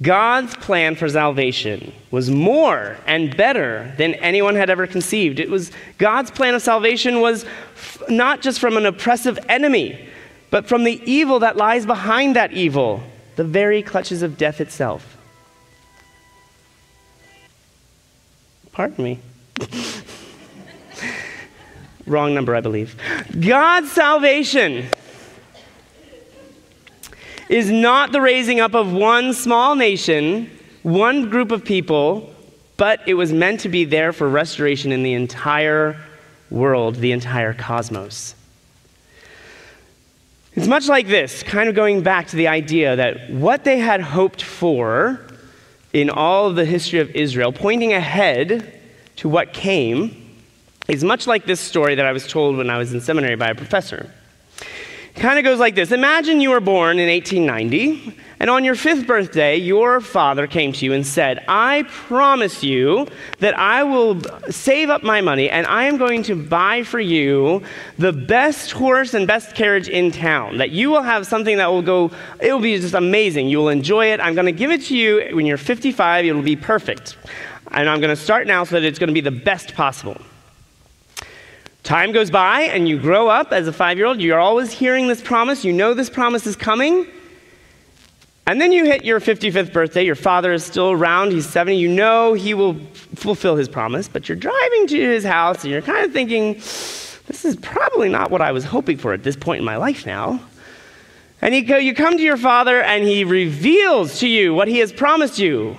God's 0.00 0.54
plan 0.54 0.94
for 0.94 1.08
salvation 1.08 1.92
was 2.12 2.30
more 2.30 2.96
and 3.06 3.36
better 3.36 3.92
than 3.96 4.14
anyone 4.14 4.54
had 4.54 4.70
ever 4.70 4.86
conceived. 4.86 5.40
It 5.40 5.50
was 5.50 5.72
God's 5.98 6.30
plan 6.30 6.54
of 6.54 6.62
salvation 6.62 7.20
was 7.20 7.44
f- 7.44 8.02
not 8.08 8.40
just 8.40 8.60
from 8.60 8.76
an 8.76 8.86
oppressive 8.86 9.38
enemy, 9.48 10.08
but 10.50 10.68
from 10.68 10.84
the 10.84 11.02
evil 11.04 11.40
that 11.40 11.56
lies 11.56 11.84
behind 11.84 12.36
that 12.36 12.52
evil, 12.52 13.02
the 13.34 13.42
very 13.42 13.82
clutches 13.82 14.22
of 14.22 14.38
death 14.38 14.60
itself. 14.60 15.16
Pardon 18.70 19.02
me. 19.04 19.18
Wrong 22.06 22.34
number, 22.34 22.54
I 22.54 22.60
believe. 22.60 22.94
God's 23.40 23.90
salvation 23.90 24.86
is 27.48 27.70
not 27.70 28.12
the 28.12 28.20
raising 28.20 28.60
up 28.60 28.74
of 28.74 28.92
one 28.92 29.32
small 29.32 29.74
nation, 29.74 30.50
one 30.82 31.30
group 31.30 31.50
of 31.50 31.64
people, 31.64 32.34
but 32.76 33.00
it 33.06 33.14
was 33.14 33.32
meant 33.32 33.60
to 33.60 33.68
be 33.68 33.84
there 33.84 34.12
for 34.12 34.28
restoration 34.28 34.92
in 34.92 35.02
the 35.02 35.14
entire 35.14 36.00
world, 36.50 36.96
the 36.96 37.12
entire 37.12 37.54
cosmos. 37.54 38.34
It's 40.54 40.66
much 40.66 40.88
like 40.88 41.06
this, 41.06 41.42
kind 41.42 41.68
of 41.68 41.74
going 41.74 42.02
back 42.02 42.26
to 42.28 42.36
the 42.36 42.48
idea 42.48 42.96
that 42.96 43.30
what 43.30 43.64
they 43.64 43.78
had 43.78 44.00
hoped 44.00 44.42
for 44.42 45.20
in 45.92 46.10
all 46.10 46.46
of 46.46 46.56
the 46.56 46.64
history 46.64 46.98
of 46.98 47.10
Israel, 47.10 47.52
pointing 47.52 47.92
ahead 47.92 48.80
to 49.16 49.28
what 49.28 49.52
came, 49.52 50.24
is 50.88 51.04
much 51.04 51.26
like 51.26 51.44
this 51.44 51.60
story 51.60 51.94
that 51.94 52.06
I 52.06 52.12
was 52.12 52.26
told 52.26 52.56
when 52.56 52.70
I 52.70 52.78
was 52.78 52.92
in 52.92 53.00
seminary 53.00 53.36
by 53.36 53.50
a 53.50 53.54
professor. 53.54 54.10
Kind 55.18 55.36
of 55.36 55.44
goes 55.44 55.58
like 55.58 55.74
this 55.74 55.90
Imagine 55.90 56.40
you 56.40 56.50
were 56.50 56.60
born 56.60 57.00
in 57.00 57.08
1890, 57.08 58.14
and 58.38 58.48
on 58.48 58.62
your 58.62 58.76
fifth 58.76 59.04
birthday, 59.04 59.56
your 59.56 60.00
father 60.00 60.46
came 60.46 60.72
to 60.74 60.84
you 60.84 60.92
and 60.92 61.04
said, 61.04 61.44
I 61.48 61.82
promise 61.88 62.62
you 62.62 63.08
that 63.40 63.58
I 63.58 63.82
will 63.82 64.22
save 64.48 64.90
up 64.90 65.02
my 65.02 65.20
money 65.20 65.50
and 65.50 65.66
I 65.66 65.84
am 65.84 65.96
going 65.96 66.22
to 66.24 66.36
buy 66.36 66.84
for 66.84 67.00
you 67.00 67.64
the 67.98 68.12
best 68.12 68.70
horse 68.70 69.12
and 69.12 69.26
best 69.26 69.56
carriage 69.56 69.88
in 69.88 70.12
town. 70.12 70.58
That 70.58 70.70
you 70.70 70.88
will 70.88 71.02
have 71.02 71.26
something 71.26 71.56
that 71.56 71.66
will 71.66 71.82
go, 71.82 72.12
it 72.40 72.52
will 72.52 72.60
be 72.60 72.78
just 72.78 72.94
amazing. 72.94 73.48
You 73.48 73.58
will 73.58 73.70
enjoy 73.70 74.12
it. 74.12 74.20
I'm 74.20 74.34
going 74.34 74.46
to 74.46 74.52
give 74.52 74.70
it 74.70 74.82
to 74.82 74.96
you 74.96 75.34
when 75.34 75.46
you're 75.46 75.56
55, 75.56 76.26
it 76.26 76.32
will 76.32 76.42
be 76.42 76.54
perfect. 76.54 77.16
And 77.72 77.88
I'm 77.88 78.00
going 78.00 78.14
to 78.14 78.22
start 78.22 78.46
now 78.46 78.62
so 78.62 78.76
that 78.76 78.84
it's 78.84 79.00
going 79.00 79.08
to 79.08 79.14
be 79.14 79.20
the 79.20 79.32
best 79.32 79.74
possible. 79.74 80.16
Time 81.88 82.12
goes 82.12 82.30
by 82.30 82.64
and 82.64 82.86
you 82.86 82.98
grow 82.98 83.28
up 83.28 83.50
as 83.50 83.66
a 83.66 83.72
five 83.72 83.96
year 83.96 84.06
old. 84.06 84.20
You're 84.20 84.38
always 84.38 84.70
hearing 84.70 85.08
this 85.08 85.22
promise. 85.22 85.64
You 85.64 85.72
know 85.72 85.94
this 85.94 86.10
promise 86.10 86.46
is 86.46 86.54
coming. 86.54 87.06
And 88.46 88.60
then 88.60 88.72
you 88.72 88.84
hit 88.84 89.06
your 89.06 89.20
55th 89.20 89.72
birthday. 89.72 90.04
Your 90.04 90.14
father 90.14 90.52
is 90.52 90.62
still 90.62 90.90
around. 90.90 91.32
He's 91.32 91.48
70. 91.48 91.78
You 91.78 91.88
know 91.88 92.34
he 92.34 92.52
will 92.52 92.74
fulfill 93.14 93.56
his 93.56 93.70
promise, 93.70 94.06
but 94.06 94.28
you're 94.28 94.36
driving 94.36 94.86
to 94.88 95.00
his 95.00 95.24
house 95.24 95.64
and 95.64 95.72
you're 95.72 95.80
kind 95.80 96.04
of 96.04 96.12
thinking, 96.12 96.52
this 96.56 97.46
is 97.46 97.56
probably 97.56 98.10
not 98.10 98.30
what 98.30 98.42
I 98.42 98.52
was 98.52 98.64
hoping 98.64 98.98
for 98.98 99.14
at 99.14 99.22
this 99.22 99.34
point 99.34 99.60
in 99.60 99.64
my 99.64 99.78
life 99.78 100.04
now. 100.04 100.42
And 101.40 101.54
you, 101.54 101.64
go, 101.64 101.78
you 101.78 101.94
come 101.94 102.18
to 102.18 102.22
your 102.22 102.36
father 102.36 102.82
and 102.82 103.02
he 103.02 103.24
reveals 103.24 104.20
to 104.20 104.28
you 104.28 104.52
what 104.52 104.68
he 104.68 104.80
has 104.80 104.92
promised 104.92 105.38
you. 105.38 105.78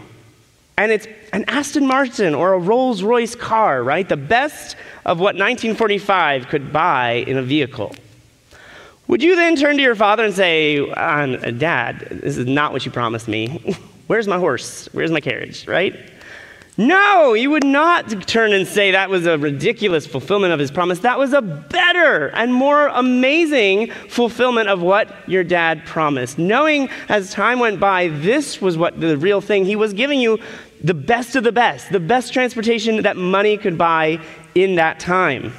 And 0.79 0.93
it's 0.93 1.07
an 1.33 1.43
Aston 1.49 1.85
Martin 1.85 2.33
or 2.33 2.53
a 2.53 2.57
Rolls 2.57 3.03
Royce 3.03 3.35
car, 3.35 3.83
right? 3.83 4.07
The 4.07 4.15
best 4.15 4.77
of 5.05 5.17
what 5.19 5.35
1945 5.35 6.47
could 6.47 6.71
buy 6.71 7.25
in 7.27 7.35
a 7.35 7.41
vehicle. 7.41 7.93
Would 9.09 9.21
you 9.21 9.35
then 9.35 9.57
turn 9.57 9.75
to 9.75 9.83
your 9.83 9.95
father 9.95 10.23
and 10.23 10.33
say, 10.33 10.89
uh, 10.89 11.51
Dad, 11.51 12.07
this 12.09 12.37
is 12.37 12.45
not 12.45 12.71
what 12.71 12.85
you 12.85 12.93
promised 12.93 13.27
me. 13.27 13.75
Where's 14.07 14.25
my 14.25 14.37
horse? 14.37 14.87
Where's 14.93 15.11
my 15.11 15.19
carriage, 15.19 15.67
right? 15.67 15.99
No, 16.79 17.33
you 17.33 17.49
would 17.51 17.65
not 17.65 18.25
turn 18.25 18.53
and 18.53 18.65
say 18.65 18.91
that 18.91 19.09
was 19.09 19.25
a 19.25 19.37
ridiculous 19.37 20.07
fulfillment 20.07 20.53
of 20.53 20.61
his 20.61 20.71
promise. 20.71 20.99
That 20.99 21.19
was 21.19 21.33
a 21.33 21.41
better 21.41 22.27
and 22.27 22.53
more 22.53 22.87
amazing 22.87 23.91
fulfillment 24.07 24.69
of 24.69 24.81
what 24.81 25.13
your 25.27 25.43
dad 25.43 25.85
promised. 25.85 26.39
Knowing 26.39 26.87
as 27.09 27.33
time 27.33 27.59
went 27.59 27.81
by, 27.81 28.07
this 28.07 28.61
was 28.61 28.77
what 28.77 28.97
the 28.97 29.17
real 29.17 29.41
thing. 29.41 29.65
He 29.65 29.75
was 29.75 29.91
giving 29.91 30.21
you 30.21 30.39
the 30.83 30.93
best 30.93 31.35
of 31.35 31.43
the 31.43 31.51
best, 31.51 31.91
the 31.91 31.99
best 31.99 32.33
transportation 32.33 33.03
that 33.03 33.17
money 33.17 33.57
could 33.57 33.77
buy 33.77 34.19
in 34.55 34.75
that 34.75 34.99
time. 34.99 35.53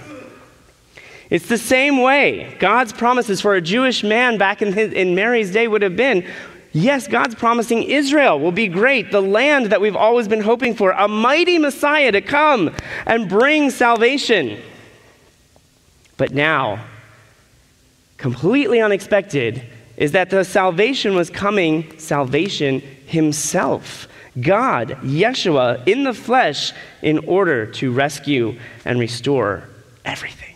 It's 1.28 1.48
the 1.48 1.59
same 1.59 2.02
way 2.02 2.56
God's 2.59 2.92
promises 2.92 3.40
for 3.40 3.54
a 3.54 3.61
Jewish 3.61 4.02
man 4.02 4.38
back 4.38 4.62
in, 4.62 4.72
his, 4.72 4.92
in 4.92 5.14
Mary's 5.14 5.52
day 5.52 5.68
would 5.68 5.83
have 5.83 5.96
been 5.96 6.26
yes, 6.72 7.09
God's 7.09 7.35
promising 7.35 7.83
Israel 7.85 8.38
will 8.38 8.52
be 8.52 8.68
great, 8.68 9.11
the 9.11 9.22
land 9.22 9.66
that 9.66 9.80
we've 9.80 9.96
always 9.96 10.28
been 10.28 10.40
hoping 10.40 10.74
for, 10.74 10.92
a 10.92 11.09
mighty 11.09 11.59
Messiah 11.59 12.12
to 12.12 12.20
come 12.20 12.74
and 13.06 13.28
bring 13.28 13.70
salvation. 13.70 14.61
But 16.16 16.33
now, 16.33 16.85
completely 18.18 18.80
unexpected, 18.80 19.62
is 19.96 20.12
that 20.12 20.30
the 20.30 20.44
salvation 20.44 21.14
was 21.14 21.30
coming, 21.30 21.98
salvation 21.98 22.80
himself. 23.06 24.06
God, 24.38 24.90
Yeshua, 25.03 25.87
in 25.88 26.05
the 26.05 26.14
flesh, 26.14 26.73
in 27.03 27.19
order 27.21 27.66
to 27.66 27.93
rescue 27.93 28.59
and 28.85 29.01
restore 29.01 29.69
everything. 30.05 30.55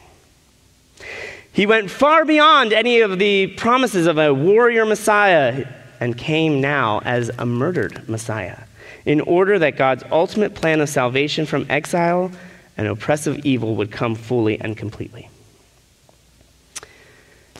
He 1.52 1.66
went 1.66 1.90
far 1.90 2.24
beyond 2.24 2.72
any 2.72 3.00
of 3.00 3.18
the 3.18 3.48
promises 3.48 4.06
of 4.06 4.18
a 4.18 4.34
warrior 4.34 4.84
Messiah 4.84 5.66
and 6.00 6.18
came 6.18 6.60
now 6.60 7.00
as 7.04 7.30
a 7.38 7.46
murdered 7.46 8.08
Messiah 8.08 8.58
in 9.04 9.20
order 9.20 9.58
that 9.58 9.76
God's 9.76 10.02
ultimate 10.10 10.54
plan 10.54 10.80
of 10.80 10.88
salvation 10.88 11.46
from 11.46 11.66
exile 11.68 12.32
and 12.76 12.88
oppressive 12.88 13.44
evil 13.44 13.76
would 13.76 13.92
come 13.92 14.14
fully 14.14 14.60
and 14.60 14.76
completely. 14.76 15.28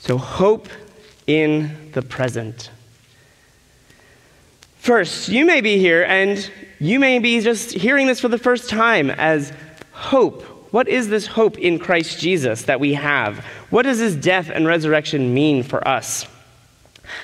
So, 0.01 0.19
hope 0.19 0.69
in 1.27 1.93
the 1.93 2.03
present. 2.03 2.71
First, 4.85 5.31
you 5.31 5.47
may 5.47 5.63
be 5.63 5.79
here 5.79 6.03
and 6.03 6.51
you 6.79 7.01
may 7.01 7.19
be 7.19 7.41
just 7.41 7.71
hearing 7.71 8.07
this 8.07 8.21
for 8.21 8.29
the 8.29 8.37
first 8.37 8.69
time 8.69 9.09
as 9.09 9.51
hope. 9.93 10.43
What 10.75 10.89
is 10.89 11.09
this 11.09 11.27
hope 11.27 11.57
in 11.57 11.79
Christ 11.79 12.21
Jesus 12.21 12.65
that 12.65 12.81
we 12.81 12.93
have? 12.93 13.39
What 13.71 13.85
does 13.85 13.99
his 13.99 14.15
death 14.15 14.51
and 14.51 14.67
resurrection 14.67 15.33
mean 15.33 15.63
for 15.63 15.89
us? 15.89 16.27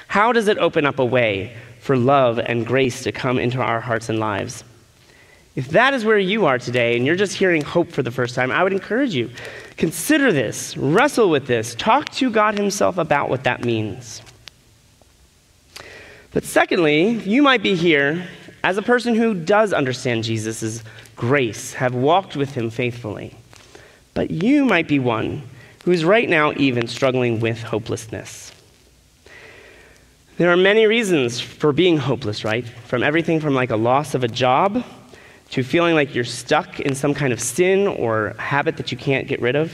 How 0.09 0.33
does 0.33 0.49
it 0.49 0.57
open 0.57 0.87
up 0.87 0.99
a 0.99 1.05
way 1.05 1.55
for 1.81 1.99
love 1.99 2.39
and 2.39 2.65
grace 2.65 3.03
to 3.03 3.13
come 3.13 3.39
into 3.39 3.61
our 3.61 3.81
hearts 3.81 4.09
and 4.09 4.19
lives? 4.19 4.65
If 5.55 5.69
that 5.69 5.93
is 5.93 6.03
where 6.03 6.19
you 6.19 6.47
are 6.47 6.59
today 6.59 6.97
and 6.97 7.05
you're 7.05 7.15
just 7.15 7.37
hearing 7.37 7.61
hope 7.61 7.93
for 7.93 8.03
the 8.03 8.11
first 8.11 8.35
time, 8.35 8.51
I 8.51 8.65
would 8.65 8.73
encourage 8.73 9.15
you 9.15 9.29
consider 9.77 10.33
this, 10.33 10.79
wrestle 10.79 11.29
with 11.29 11.47
this, 11.47 11.75
talk 11.75 12.09
to 12.13 12.31
God 12.31 12.57
himself 12.57 12.97
about 12.97 13.29
what 13.29 13.45
that 13.45 13.67
means. 13.67 14.23
But 16.33 16.45
secondly, 16.45 17.11
you 17.11 17.43
might 17.43 17.63
be 17.63 17.75
here 17.75 18.27
as 18.63 18.79
a 18.79 18.83
person 18.83 19.15
who 19.15 19.35
does 19.35 19.73
understand 19.73 20.25
Jesus' 20.25 20.83
grace, 21.17 21.75
have 21.75 21.95
walked 21.95 22.37
with 22.37 22.55
him 22.55 22.71
faithfully. 22.71 23.37
But 24.15 24.31
you 24.31 24.65
might 24.65 24.87
be 24.87 24.99
one 24.99 25.43
who's 25.85 26.05
right 26.05 26.29
now 26.29 26.53
even 26.57 26.87
struggling 26.87 27.41
with 27.41 27.63
hopelessness. 27.63 28.53
There 30.37 30.51
are 30.51 30.57
many 30.57 30.87
reasons 30.87 31.41
for 31.41 31.73
being 31.73 31.97
hopeless, 31.97 32.45
right? 32.45 32.67
From 32.67 33.03
everything 33.03 33.41
from 33.41 33.55
like 33.55 33.71
a 33.71 33.77
loss 33.77 34.15
of 34.15 34.25
a 34.25 34.29
job 34.29 34.85
to 35.51 35.63
feeling 35.63 35.95
like 35.95 36.15
you're 36.15 36.25
stuck 36.25 36.81
in 36.81 36.95
some 36.95 37.13
kind 37.13 37.33
of 37.33 37.41
sin 37.41 37.87
or 37.87 38.35
habit 38.39 38.77
that 38.77 38.93
you 38.93 38.99
can't 38.99 39.27
get 39.27 39.41
rid 39.41 39.57
of. 39.57 39.73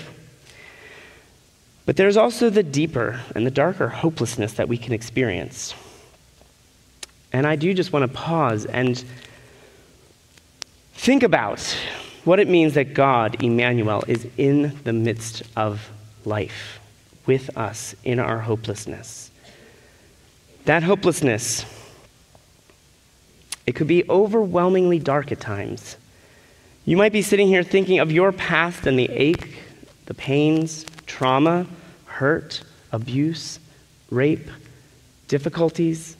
But 1.84 1.96
there's 1.96 2.16
also 2.16 2.50
the 2.50 2.62
deeper 2.62 3.20
and 3.34 3.46
the 3.46 3.50
darker 3.50 3.88
hopelessness 3.88 4.54
that 4.54 4.68
we 4.68 4.78
can 4.78 4.92
experience. 4.92 5.74
And 7.37 7.46
I 7.46 7.55
do 7.55 7.75
just 7.75 7.92
want 7.92 8.03
to 8.03 8.09
pause 8.09 8.64
and 8.64 9.05
think 10.94 11.22
about 11.22 11.61
what 12.25 12.40
it 12.40 12.49
means 12.49 12.72
that 12.72 12.94
God, 12.94 13.42
Emmanuel, 13.42 14.03
is 14.09 14.27
in 14.38 14.75
the 14.85 14.94
midst 14.94 15.42
of 15.55 15.90
life 16.25 16.81
with 17.27 17.55
us 17.55 17.94
in 18.05 18.20
our 18.20 18.38
hopelessness. 18.38 19.31
That 20.64 20.83
hopelessness, 20.83 21.66
it 23.66 23.72
could 23.72 23.87
be 23.87 24.09
overwhelmingly 24.09 24.99
dark 24.99 25.31
at 25.31 25.38
times. 25.38 25.99
You 26.87 26.96
might 26.96 27.12
be 27.12 27.20
sitting 27.20 27.49
here 27.49 27.62
thinking 27.62 27.99
of 27.99 28.11
your 28.11 28.33
past 28.33 28.87
and 28.87 28.99
the 28.99 29.11
ache, 29.11 29.59
the 30.07 30.14
pains, 30.14 30.87
trauma, 31.05 31.66
hurt, 32.07 32.62
abuse, 32.92 33.61
rape, 34.09 34.49
difficulties, 35.29 36.15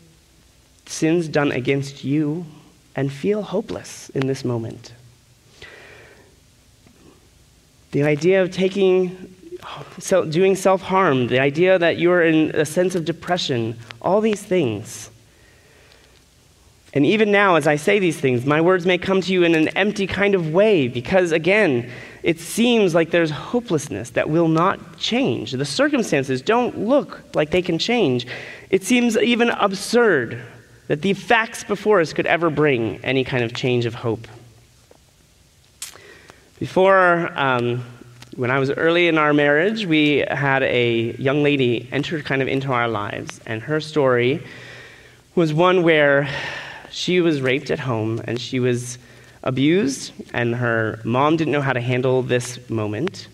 sins 0.87 1.29
done 1.29 1.53
against 1.53 2.05
you 2.05 2.47
and 2.95 3.13
feel 3.13 3.43
hopeless 3.43 4.09
in 4.11 4.27
this 4.27 4.45
moment. 4.45 4.93
The 7.93 8.03
idea 8.03 8.43
of 8.43 8.51
taking, 8.51 9.35
so 9.99 10.25
doing 10.25 10.57
self 10.57 10.83
harm, 10.83 11.29
the 11.29 11.41
idea 11.41 11.79
that 11.79 11.99
you're 11.99 12.23
in 12.23 12.51
a 12.55 12.65
sense 12.65 12.95
of 12.95 13.05
depression, 13.05 13.77
all 14.01 14.21
these 14.21 14.43
things. 14.43 15.11
And 16.95 17.05
even 17.05 17.31
now, 17.31 17.57
as 17.57 17.67
I 17.67 17.77
say 17.77 17.99
these 17.99 18.19
things, 18.19 18.47
my 18.47 18.61
words 18.63 18.87
may 18.87 18.97
come 18.97 19.21
to 19.21 19.33
you 19.33 19.45
in 19.45 19.55
an 19.55 19.69
empty 19.69 20.07
kind 20.07 20.35
of 20.35 20.55
way 20.55 20.89
because, 20.89 21.31
again, 21.31 21.91
it 22.23 22.41
seems 22.41 22.95
like 22.95 23.11
there's 23.11 23.31
hopelessness 23.31 24.11
that 24.11 24.31
will 24.31 24.49
not 24.49 24.99
change. 24.99 25.53
The 25.53 25.67
circumstances 25.67 26.41
don't 26.41 26.79
look 26.79 27.23
like 27.35 27.51
they 27.51 27.61
can 27.61 27.79
change. 27.79 28.27
It 28.71 28.83
seems 28.83 29.17
even 29.19 29.51
absurd 29.51 30.43
that 30.89 31.03
the 31.03 31.15
facts 31.15 31.65
before 31.65 32.01
us 32.01 32.13
could 32.13 32.27
ever 32.27 32.51
bring 32.51 33.05
any 33.05 33.25
kind 33.25 33.45
of 33.45 33.55
change 33.55 33.87
of 33.87 33.95
hope. 33.95 34.27
Before, 36.59 37.31
um, 37.39 37.85
when 38.37 38.51
I 38.51 38.59
was 38.59 38.71
early 38.71 39.09
in 39.09 39.19
our 39.19 39.33
marriage, 39.33 39.87
we 39.87 40.25
had 40.29 40.63
a 40.63 41.15
young 41.17 41.43
lady 41.43 41.89
enter 41.93 42.23
kind 42.23 42.43
of 42.43 42.49
into 42.49 42.73
our 42.73 42.89
lives, 42.89 43.41
and 43.47 43.63
her 43.63 43.81
story 43.81 44.43
was 45.35 45.53
one 45.53 45.83
where 45.83 46.29
she 46.91 47.21
was 47.21 47.43
raped 47.43 47.71
at 47.71 47.79
home 47.79 48.23
and 48.25 48.41
she 48.41 48.59
was 48.59 48.99
abused, 49.43 50.13
and 50.33 50.55
her 50.55 51.01
mom 51.05 51.37
didn't 51.37 51.53
know 51.53 51.61
how 51.61 51.73
to 51.73 51.81
handle 51.81 52.23
this 52.23 52.71
moment. 52.71 53.29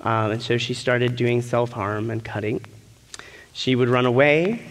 Um, 0.00 0.32
and 0.32 0.42
so 0.42 0.58
she 0.58 0.74
started 0.74 1.16
doing 1.16 1.42
self 1.42 1.72
harm 1.72 2.10
and 2.10 2.24
cutting. 2.24 2.64
She 3.52 3.74
would 3.74 3.88
run 3.88 4.06
away. 4.06 4.62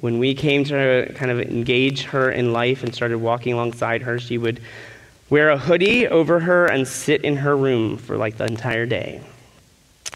When 0.00 0.18
we 0.18 0.34
came 0.34 0.64
to 0.64 1.12
kind 1.14 1.30
of 1.30 1.40
engage 1.40 2.02
her 2.04 2.30
in 2.30 2.52
life 2.52 2.82
and 2.82 2.94
started 2.94 3.18
walking 3.18 3.52
alongside 3.52 4.02
her, 4.02 4.18
she 4.18 4.38
would 4.38 4.60
wear 5.30 5.50
a 5.50 5.58
hoodie 5.58 6.06
over 6.08 6.40
her 6.40 6.66
and 6.66 6.86
sit 6.86 7.22
in 7.22 7.36
her 7.36 7.56
room 7.56 7.96
for 7.96 8.16
like 8.16 8.36
the 8.36 8.44
entire 8.44 8.86
day. 8.86 9.20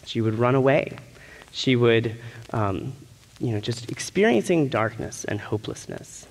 She 0.05 0.21
would 0.21 0.35
run 0.35 0.55
away. 0.55 0.97
She 1.51 1.75
would, 1.75 2.15
um, 2.53 2.93
you 3.39 3.51
know, 3.51 3.59
just 3.59 3.91
experiencing 3.91 4.67
darkness 4.69 5.25
and 5.25 5.39
hopelessness. 5.39 6.27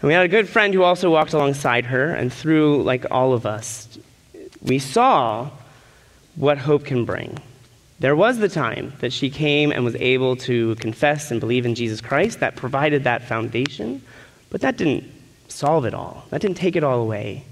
And 0.00 0.08
we 0.08 0.14
had 0.14 0.24
a 0.24 0.28
good 0.28 0.48
friend 0.48 0.72
who 0.72 0.82
also 0.82 1.10
walked 1.10 1.32
alongside 1.32 1.84
her, 1.86 2.14
and 2.14 2.32
through, 2.32 2.82
like 2.82 3.04
all 3.10 3.32
of 3.32 3.44
us, 3.46 3.98
we 4.62 4.78
saw 4.78 5.50
what 6.36 6.58
hope 6.58 6.84
can 6.84 7.04
bring. 7.04 7.38
There 8.00 8.14
was 8.14 8.38
the 8.38 8.48
time 8.48 8.92
that 9.00 9.12
she 9.12 9.28
came 9.28 9.72
and 9.72 9.84
was 9.84 9.96
able 9.96 10.36
to 10.36 10.76
confess 10.76 11.32
and 11.32 11.40
believe 11.40 11.66
in 11.66 11.74
Jesus 11.74 12.00
Christ 12.00 12.38
that 12.38 12.54
provided 12.54 13.02
that 13.04 13.24
foundation, 13.24 14.02
but 14.50 14.60
that 14.60 14.76
didn't 14.76 15.04
solve 15.48 15.84
it 15.84 15.94
all. 15.94 16.24
That 16.30 16.40
didn't 16.40 16.58
take 16.58 16.76
it 16.76 16.84
all 16.84 17.00
away. 17.00 17.44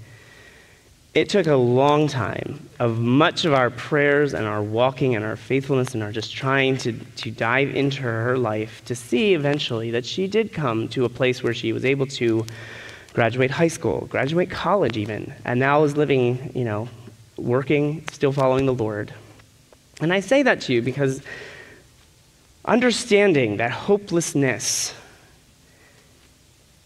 It 1.13 1.27
took 1.27 1.47
a 1.47 1.55
long 1.55 2.07
time 2.07 2.69
of 2.79 2.99
much 2.99 3.43
of 3.43 3.53
our 3.53 3.69
prayers 3.69 4.33
and 4.33 4.45
our 4.45 4.61
walking 4.61 5.15
and 5.15 5.25
our 5.25 5.35
faithfulness 5.35 5.93
and 5.93 6.01
our 6.01 6.13
just 6.13 6.33
trying 6.33 6.77
to, 6.77 6.93
to 6.93 7.31
dive 7.31 7.75
into 7.75 8.03
her 8.03 8.37
life 8.37 8.85
to 8.85 8.95
see 8.95 9.33
eventually 9.33 9.91
that 9.91 10.05
she 10.05 10.27
did 10.27 10.53
come 10.53 10.87
to 10.89 11.03
a 11.03 11.09
place 11.09 11.43
where 11.43 11.53
she 11.53 11.73
was 11.73 11.83
able 11.83 12.05
to 12.05 12.45
graduate 13.13 13.51
high 13.51 13.67
school, 13.67 14.07
graduate 14.09 14.49
college 14.49 14.95
even, 14.95 15.33
and 15.43 15.59
now 15.59 15.83
is 15.83 15.97
living, 15.97 16.51
you 16.55 16.63
know, 16.63 16.87
working, 17.35 18.03
still 18.11 18.31
following 18.31 18.65
the 18.65 18.73
Lord. 18.73 19.11
And 20.01 20.13
I 20.13 20.19
say 20.19 20.43
that 20.43 20.61
to 20.61 20.73
you 20.73 20.81
because 20.81 21.21
understanding 22.65 23.57
that 23.57 23.71
hopelessness 23.71 24.93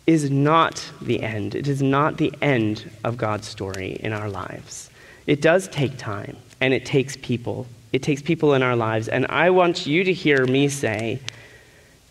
is 0.07 0.29
not 0.29 0.89
the 1.01 1.21
end. 1.21 1.55
It 1.55 1.67
is 1.67 1.81
not 1.81 2.17
the 2.17 2.33
end 2.41 2.89
of 3.03 3.17
God's 3.17 3.47
story 3.47 3.97
in 3.99 4.13
our 4.13 4.29
lives. 4.29 4.89
It 5.27 5.41
does 5.41 5.67
take 5.67 5.97
time, 5.97 6.37
and 6.59 6.73
it 6.73 6.85
takes 6.85 7.15
people. 7.17 7.67
It 7.93 8.01
takes 8.01 8.21
people 8.21 8.53
in 8.53 8.63
our 8.63 8.75
lives. 8.75 9.07
And 9.07 9.25
I 9.27 9.49
want 9.49 9.85
you 9.85 10.03
to 10.03 10.13
hear 10.13 10.45
me 10.45 10.69
say 10.69 11.19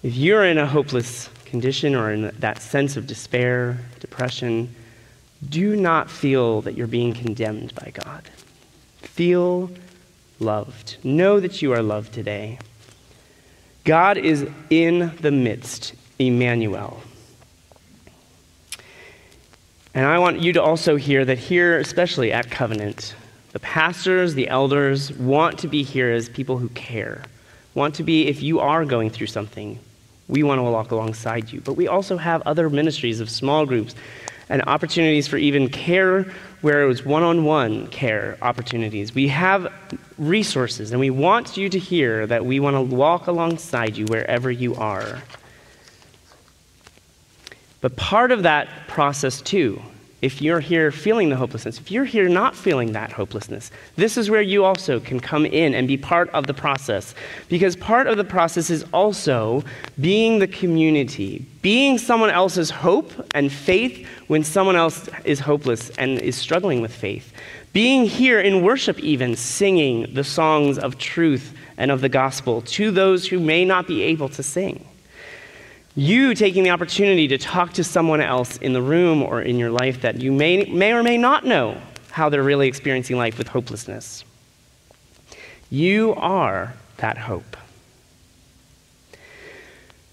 if 0.02 0.14
you're 0.14 0.44
in 0.44 0.58
a 0.58 0.66
hopeless 0.66 1.28
condition 1.44 1.94
or 1.94 2.12
in 2.12 2.32
that 2.38 2.62
sense 2.62 2.96
of 2.96 3.06
despair, 3.06 3.78
depression, 3.98 4.74
do 5.48 5.76
not 5.76 6.10
feel 6.10 6.62
that 6.62 6.74
you're 6.74 6.86
being 6.86 7.12
condemned 7.12 7.74
by 7.74 7.92
God. 7.92 8.22
Feel 9.02 9.70
loved. 10.40 10.96
Know 11.04 11.40
that 11.40 11.62
you 11.62 11.72
are 11.72 11.82
loved 11.82 12.12
today. 12.12 12.58
God 13.84 14.18
is 14.18 14.48
in 14.68 15.12
the 15.20 15.30
midst, 15.30 15.94
Emmanuel. 16.18 17.02
And 19.94 20.06
I 20.06 20.18
want 20.18 20.40
you 20.40 20.52
to 20.52 20.62
also 20.62 20.96
hear 20.96 21.24
that 21.24 21.38
here, 21.38 21.78
especially 21.78 22.32
at 22.32 22.50
Covenant, 22.50 23.14
the 23.52 23.58
pastors, 23.58 24.34
the 24.34 24.48
elders 24.48 25.12
want 25.12 25.58
to 25.60 25.68
be 25.68 25.82
here 25.82 26.12
as 26.12 26.28
people 26.28 26.58
who 26.58 26.68
care. 26.70 27.24
Want 27.74 27.96
to 27.96 28.04
be, 28.04 28.28
if 28.28 28.42
you 28.42 28.60
are 28.60 28.84
going 28.84 29.10
through 29.10 29.26
something, 29.26 29.78
we 30.28 30.44
want 30.44 30.58
to 30.58 30.62
walk 30.62 30.92
alongside 30.92 31.50
you. 31.50 31.60
But 31.60 31.74
we 31.74 31.88
also 31.88 32.16
have 32.16 32.42
other 32.42 32.70
ministries 32.70 33.18
of 33.18 33.28
small 33.28 33.66
groups 33.66 33.94
and 34.48 34.62
opportunities 34.62 35.26
for 35.26 35.36
even 35.36 35.68
care 35.68 36.32
where 36.60 36.82
it 36.82 36.86
was 36.86 37.04
one 37.04 37.22
on 37.22 37.44
one 37.44 37.86
care 37.88 38.36
opportunities. 38.42 39.14
We 39.14 39.28
have 39.28 39.72
resources, 40.18 40.90
and 40.90 41.00
we 41.00 41.10
want 41.10 41.56
you 41.56 41.68
to 41.68 41.78
hear 41.78 42.26
that 42.26 42.44
we 42.44 42.60
want 42.60 42.76
to 42.76 42.82
walk 42.82 43.26
alongside 43.26 43.96
you 43.96 44.04
wherever 44.06 44.50
you 44.50 44.74
are. 44.74 45.22
But 47.80 47.96
part 47.96 48.30
of 48.30 48.42
that 48.42 48.68
process, 48.88 49.40
too, 49.40 49.80
if 50.22 50.42
you're 50.42 50.60
here 50.60 50.90
feeling 50.90 51.30
the 51.30 51.36
hopelessness, 51.36 51.78
if 51.78 51.90
you're 51.90 52.04
here 52.04 52.28
not 52.28 52.54
feeling 52.54 52.92
that 52.92 53.12
hopelessness, 53.12 53.70
this 53.96 54.16
is 54.16 54.28
where 54.28 54.42
you 54.42 54.64
also 54.64 55.00
can 55.00 55.18
come 55.18 55.46
in 55.46 55.74
and 55.74 55.88
be 55.88 55.96
part 55.96 56.28
of 56.30 56.46
the 56.46 56.54
process. 56.54 57.14
Because 57.48 57.74
part 57.76 58.06
of 58.06 58.16
the 58.16 58.24
process 58.24 58.68
is 58.68 58.84
also 58.92 59.64
being 60.00 60.38
the 60.38 60.46
community, 60.46 61.46
being 61.62 61.96
someone 61.96 62.30
else's 62.30 62.70
hope 62.70 63.12
and 63.34 63.50
faith 63.50 64.06
when 64.26 64.44
someone 64.44 64.76
else 64.76 65.08
is 65.24 65.40
hopeless 65.40 65.90
and 65.98 66.18
is 66.20 66.36
struggling 66.36 66.80
with 66.82 66.92
faith. 66.92 67.32
Being 67.72 68.04
here 68.04 68.40
in 68.40 68.64
worship, 68.64 68.98
even 68.98 69.36
singing 69.36 70.12
the 70.14 70.24
songs 70.24 70.78
of 70.78 70.98
truth 70.98 71.54
and 71.76 71.90
of 71.90 72.00
the 72.00 72.08
gospel 72.08 72.62
to 72.62 72.90
those 72.90 73.26
who 73.26 73.38
may 73.38 73.64
not 73.64 73.86
be 73.86 74.02
able 74.02 74.28
to 74.30 74.42
sing. 74.42 74.84
You 76.00 76.34
taking 76.34 76.62
the 76.62 76.70
opportunity 76.70 77.28
to 77.28 77.36
talk 77.36 77.74
to 77.74 77.84
someone 77.84 78.22
else 78.22 78.56
in 78.56 78.72
the 78.72 78.80
room 78.80 79.22
or 79.22 79.42
in 79.42 79.58
your 79.58 79.70
life 79.70 80.00
that 80.00 80.18
you 80.18 80.32
may, 80.32 80.64
may 80.64 80.94
or 80.94 81.02
may 81.02 81.18
not 81.18 81.44
know 81.44 81.78
how 82.10 82.30
they're 82.30 82.42
really 82.42 82.68
experiencing 82.68 83.18
life 83.18 83.36
with 83.36 83.48
hopelessness. 83.48 84.24
You 85.68 86.14
are 86.14 86.72
that 86.96 87.18
hope. 87.18 87.54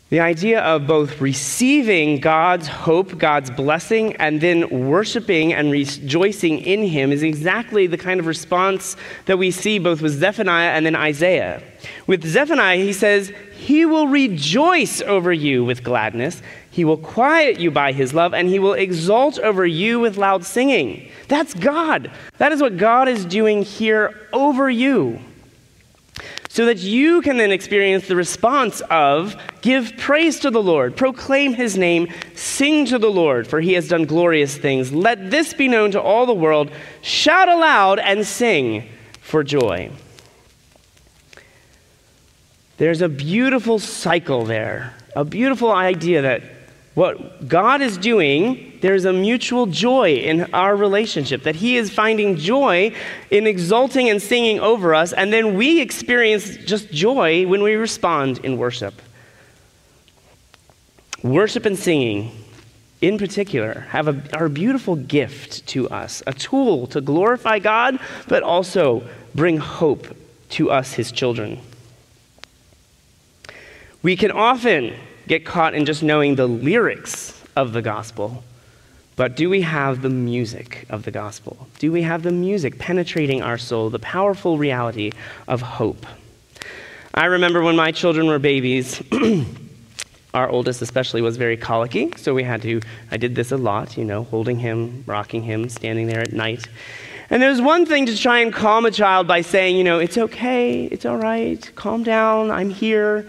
The 0.10 0.20
idea 0.20 0.60
of 0.60 0.88
both 0.88 1.22
receiving 1.22 2.20
God's 2.20 2.68
hope, 2.68 3.18
God's 3.18 3.50
blessing, 3.50 4.14
and 4.18 4.42
then 4.42 4.90
worshiping 4.90 5.54
and 5.54 5.72
rejoicing 5.72 6.60
in 6.60 6.84
Him 6.84 7.14
is 7.14 7.24
exactly 7.24 7.88
the 7.88 7.98
kind 7.98 8.20
of 8.20 8.26
response 8.26 8.98
that 9.26 9.38
we 9.38 9.52
see 9.52 9.80
both 9.80 10.02
with 10.02 10.14
Zephaniah 10.14 10.72
and 10.72 10.86
then 10.86 10.96
Isaiah. 10.96 11.64
With 12.08 12.26
Zephaniah, 12.26 12.78
he 12.78 12.92
says, 12.92 13.32
He 13.58 13.86
will 13.86 14.08
rejoice 14.08 15.02
over 15.02 15.34
you 15.34 15.66
with 15.66 15.84
gladness, 15.84 16.42
He 16.70 16.86
will 16.86 16.98
quiet 16.98 17.60
you 17.60 17.72
by 17.72 17.92
His 17.92 18.14
love, 18.14 18.34
and 18.34 18.48
He 18.48 18.60
will 18.60 18.74
exult 18.74 19.40
over 19.40 19.66
you 19.66 20.00
with 20.00 20.18
loud 20.18 20.46
singing. 20.46 21.10
That's 21.28 21.54
God. 21.54 22.12
That 22.38 22.52
is 22.52 22.62
what 22.62 22.78
God 22.78 23.08
is 23.08 23.26
doing 23.26 23.64
here 23.64 24.28
over 24.32 24.70
you 24.70 25.20
so 26.58 26.66
that 26.66 26.80
you 26.80 27.22
can 27.22 27.38
then 27.38 27.52
experience 27.52 28.08
the 28.08 28.16
response 28.16 28.82
of 28.90 29.36
give 29.62 29.96
praise 29.96 30.40
to 30.40 30.50
the 30.50 30.62
Lord, 30.62 30.98
proclaim 30.98 31.54
his 31.54 31.78
name, 31.78 32.12
sing 32.34 32.88
to 32.88 32.98
the 32.98 33.12
Lord, 33.12 33.46
for 33.46 33.62
he 33.62 33.74
has 33.74 33.88
done 33.88 34.06
glorious 34.06 34.58
things. 34.58 34.92
Let 34.92 35.30
this 35.30 35.54
be 35.54 35.68
known 35.68 35.92
to 35.92 36.02
all 36.02 36.26
the 36.26 36.34
world. 36.34 36.72
Shout 37.04 37.48
aloud 37.48 38.00
and 38.00 38.26
sing 38.26 38.90
for 39.22 39.44
joy. 39.44 39.92
There's 42.78 43.02
a 43.02 43.10
beautiful 43.10 43.80
cycle 43.80 44.46
there, 44.46 44.94
a 45.16 45.26
beautiful 45.26 45.72
idea 45.72 46.22
that 46.22 46.44
what 46.94 47.48
God 47.48 47.82
is 47.82 47.98
doing, 47.98 48.80
there's 48.82 49.06
a 49.06 49.14
mutual 49.14 49.68
joy 49.68 50.16
in 50.16 50.52
our 50.54 50.76
relationship, 50.76 51.44
that 51.44 51.56
He 51.56 51.78
is 51.78 51.94
finding 51.94 52.38
joy 52.38 52.92
in 53.30 53.46
exulting 53.46 54.10
and 54.10 54.22
singing 54.22 54.60
over 54.60 54.96
us, 54.96 55.14
and 55.14 55.32
then 55.32 55.56
we 55.56 55.80
experience 55.80 56.58
just 56.58 56.92
joy 56.92 57.46
when 57.46 57.62
we 57.62 57.76
respond 57.76 58.40
in 58.40 58.58
worship. 58.58 59.00
Worship 61.24 61.66
and 61.66 61.78
singing, 61.78 62.32
in 63.02 63.18
particular, 63.18 63.82
have 63.90 64.08
a, 64.08 64.24
are 64.34 64.46
a 64.46 64.50
beautiful 64.50 64.96
gift 64.96 65.68
to 65.68 65.90
us, 65.90 66.24
a 66.26 66.34
tool 66.34 66.88
to 66.88 67.02
glorify 67.02 67.60
God, 67.60 68.00
but 68.28 68.42
also 68.42 69.08
bring 69.36 69.58
hope 69.58 70.16
to 70.50 70.72
us, 70.72 70.94
His 70.94 71.12
children. 71.12 71.60
We 74.04 74.16
can 74.16 74.32
often 74.32 74.94
get 75.28 75.46
caught 75.46 75.74
in 75.74 75.86
just 75.86 76.04
knowing 76.04 76.36
the 76.36 76.48
lyrics 76.48 77.42
of 77.56 77.74
the 77.74 77.82
gospel. 77.82 78.44
But 79.16 79.36
do 79.36 79.50
we 79.50 79.62
have 79.62 80.04
the 80.04 80.10
music 80.10 80.86
of 80.90 81.04
the 81.04 81.12
gospel? 81.12 81.68
Do 81.80 81.92
we 81.92 82.04
have 82.04 82.22
the 82.22 82.32
music 82.32 82.78
penetrating 82.78 83.42
our 83.42 83.58
soul, 83.58 83.90
the 83.90 84.00
powerful 84.00 84.60
reality 84.60 85.12
of 85.48 85.62
hope? 85.62 86.06
I 87.16 87.26
remember 87.26 87.64
when 87.64 87.76
my 87.76 87.92
children 87.92 88.28
were 88.28 88.38
babies, 88.38 89.02
our 90.36 90.48
oldest 90.48 90.84
especially 90.84 91.24
was 91.24 91.36
very 91.36 91.58
colicky, 91.58 92.14
so 92.16 92.36
we 92.36 92.44
had 92.44 92.62
to, 92.62 92.80
I 93.10 93.18
did 93.18 93.34
this 93.34 93.52
a 93.52 93.58
lot, 93.58 93.98
you 93.98 94.06
know, 94.06 94.26
holding 94.26 94.60
him, 94.60 95.04
rocking 95.08 95.42
him, 95.42 95.68
standing 95.68 96.06
there 96.06 96.22
at 96.22 96.32
night. 96.32 96.68
And 97.32 97.42
there's 97.42 97.60
one 97.60 97.88
thing 97.88 98.06
to 98.06 98.16
try 98.16 98.40
and 98.40 98.54
calm 98.54 98.86
a 98.86 98.92
child 98.92 99.28
by 99.28 99.42
saying, 99.42 99.78
you 99.78 99.84
know, 99.84 99.98
it's 99.98 100.20
okay, 100.20 100.84
it's 100.86 101.08
all 101.08 101.18
right, 101.18 101.70
calm 101.74 102.04
down, 102.04 102.52
I'm 102.52 102.70
here. 102.70 103.28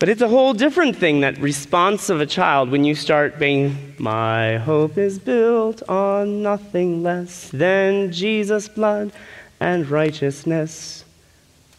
But 0.00 0.08
it's 0.08 0.22
a 0.22 0.28
whole 0.28 0.54
different 0.54 0.96
thing, 0.96 1.20
that 1.20 1.36
response 1.40 2.08
of 2.08 2.22
a 2.22 2.26
child, 2.26 2.70
when 2.70 2.84
you 2.84 2.94
start 2.94 3.38
being, 3.38 3.94
My 3.98 4.56
hope 4.56 4.96
is 4.96 5.18
built 5.18 5.82
on 5.90 6.42
nothing 6.42 7.02
less 7.02 7.50
than 7.50 8.10
Jesus' 8.10 8.66
blood 8.66 9.12
and 9.60 9.86
righteousness. 9.90 11.04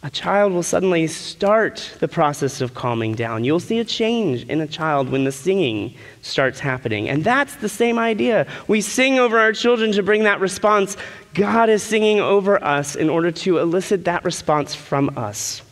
A 0.04 0.12
child 0.12 0.54
will 0.54 0.62
suddenly 0.62 1.08
start 1.08 1.96
the 2.00 2.08
process 2.08 2.62
of 2.62 2.76
calming 2.76 3.16
down. 3.16 3.44
You'll 3.44 3.60
see 3.60 3.80
a 3.80 3.84
change 3.84 4.44
in 4.44 4.62
a 4.62 4.68
child 4.68 5.10
when 5.10 5.24
the 5.24 5.32
singing 5.32 5.96
starts 6.22 6.60
happening. 6.60 7.10
And 7.10 7.24
that's 7.24 7.56
the 7.56 7.70
same 7.70 7.98
idea. 7.98 8.46
We 8.68 8.82
sing 8.82 9.18
over 9.18 9.40
our 9.40 9.52
children 9.52 9.94
to 9.94 10.04
bring 10.04 10.26
that 10.26 10.40
response. 10.40 10.96
God 11.34 11.70
is 11.70 11.82
singing 11.82 12.20
over 12.20 12.64
us 12.64 12.96
in 12.96 13.10
order 13.10 13.32
to 13.32 13.58
elicit 13.58 14.06
that 14.06 14.24
response 14.24 14.76
from 14.76 15.18
us. 15.18 15.64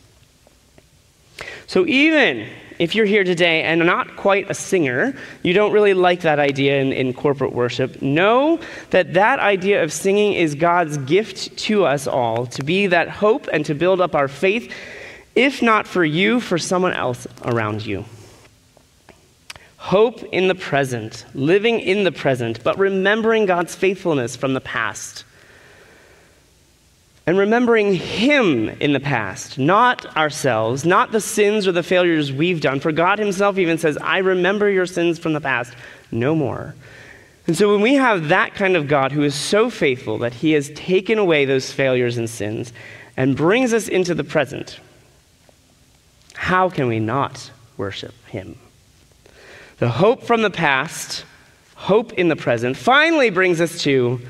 So 1.66 1.86
even 1.86 2.48
if 2.80 2.94
you're 2.94 3.06
here 3.06 3.24
today 3.24 3.62
and 3.62 3.84
not 3.84 4.16
quite 4.16 4.50
a 4.50 4.54
singer, 4.54 5.14
you 5.42 5.52
don't 5.52 5.72
really 5.72 5.92
like 5.92 6.22
that 6.22 6.38
idea 6.38 6.80
in, 6.80 6.92
in, 6.92 7.12
corporate 7.12 7.52
worship, 7.52 8.00
know 8.00 8.58
that 8.88 9.12
that 9.12 9.38
idea 9.38 9.82
of 9.82 9.92
singing 9.92 10.32
is 10.32 10.54
God's 10.54 10.96
gift 10.96 11.58
to 11.58 11.84
us 11.84 12.06
all 12.06 12.46
to 12.46 12.64
be 12.64 12.86
that 12.86 13.10
hope 13.10 13.48
and 13.52 13.66
to 13.66 13.74
build 13.74 14.00
up 14.00 14.14
our 14.14 14.28
faith, 14.28 14.72
if 15.34 15.60
not 15.60 15.86
for 15.86 16.02
you, 16.02 16.40
for 16.40 16.56
someone 16.56 16.94
else 16.94 17.26
around 17.44 17.84
you. 17.84 18.06
Hope 19.76 20.22
in 20.24 20.48
the 20.48 20.54
present, 20.54 21.26
living 21.34 21.80
in 21.80 22.04
the 22.04 22.12
present, 22.12 22.64
but 22.64 22.78
remembering 22.78 23.44
God's 23.44 23.74
faithfulness 23.74 24.36
from 24.36 24.54
the 24.54 24.60
past 24.60 25.24
and 27.30 27.38
remembering 27.38 27.94
Him 27.94 28.68
in 28.80 28.92
the 28.92 28.98
past, 28.98 29.56
not 29.56 30.16
ourselves, 30.16 30.84
not 30.84 31.12
the 31.12 31.20
sins 31.20 31.68
or 31.68 31.70
the 31.70 31.84
failures 31.84 32.32
we've 32.32 32.60
done. 32.60 32.80
For 32.80 32.90
God 32.90 33.20
Himself 33.20 33.56
even 33.56 33.78
says, 33.78 33.96
I 33.98 34.18
remember 34.18 34.68
your 34.68 34.84
sins 34.84 35.16
from 35.16 35.32
the 35.32 35.40
past 35.40 35.72
no 36.10 36.34
more. 36.34 36.74
And 37.46 37.56
so 37.56 37.70
when 37.70 37.82
we 37.82 37.94
have 37.94 38.30
that 38.30 38.54
kind 38.54 38.74
of 38.74 38.88
God 38.88 39.12
who 39.12 39.22
is 39.22 39.36
so 39.36 39.70
faithful 39.70 40.18
that 40.18 40.34
He 40.34 40.50
has 40.54 40.70
taken 40.70 41.18
away 41.18 41.44
those 41.44 41.70
failures 41.70 42.18
and 42.18 42.28
sins 42.28 42.72
and 43.16 43.36
brings 43.36 43.72
us 43.72 43.86
into 43.86 44.12
the 44.12 44.24
present, 44.24 44.80
how 46.34 46.68
can 46.68 46.88
we 46.88 46.98
not 46.98 47.52
worship 47.76 48.26
Him? 48.26 48.58
The 49.78 49.88
hope 49.88 50.24
from 50.24 50.42
the 50.42 50.50
past, 50.50 51.24
hope 51.76 52.12
in 52.14 52.26
the 52.26 52.34
present, 52.34 52.76
finally 52.76 53.30
brings 53.30 53.60
us 53.60 53.80
to 53.82 54.20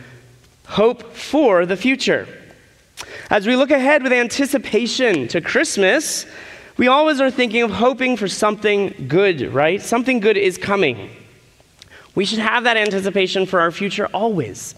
hope 0.67 1.15
for 1.15 1.65
the 1.65 1.79
future. 1.79 2.29
As 3.31 3.47
we 3.47 3.55
look 3.55 3.71
ahead 3.71 4.03
with 4.03 4.13
anticipation 4.13 5.29
to 5.29 5.41
Christmas, 5.41 6.27
we 6.77 6.89
always 6.89 7.21
are 7.21 7.31
thinking 7.31 7.63
of 7.63 7.71
hoping 7.71 8.17
for 8.17 8.27
something 8.27 9.07
good, 9.07 9.55
right? 9.55 9.81
Something 9.81 10.19
good 10.19 10.37
is 10.37 10.59
coming. 10.59 11.11
We 12.17 12.25
should 12.25 12.41
have 12.41 12.65
that 12.65 12.77
anticipation 12.77 13.47
for 13.47 13.61
our 13.61 13.71
future 13.71 14.07
always. 14.07 14.75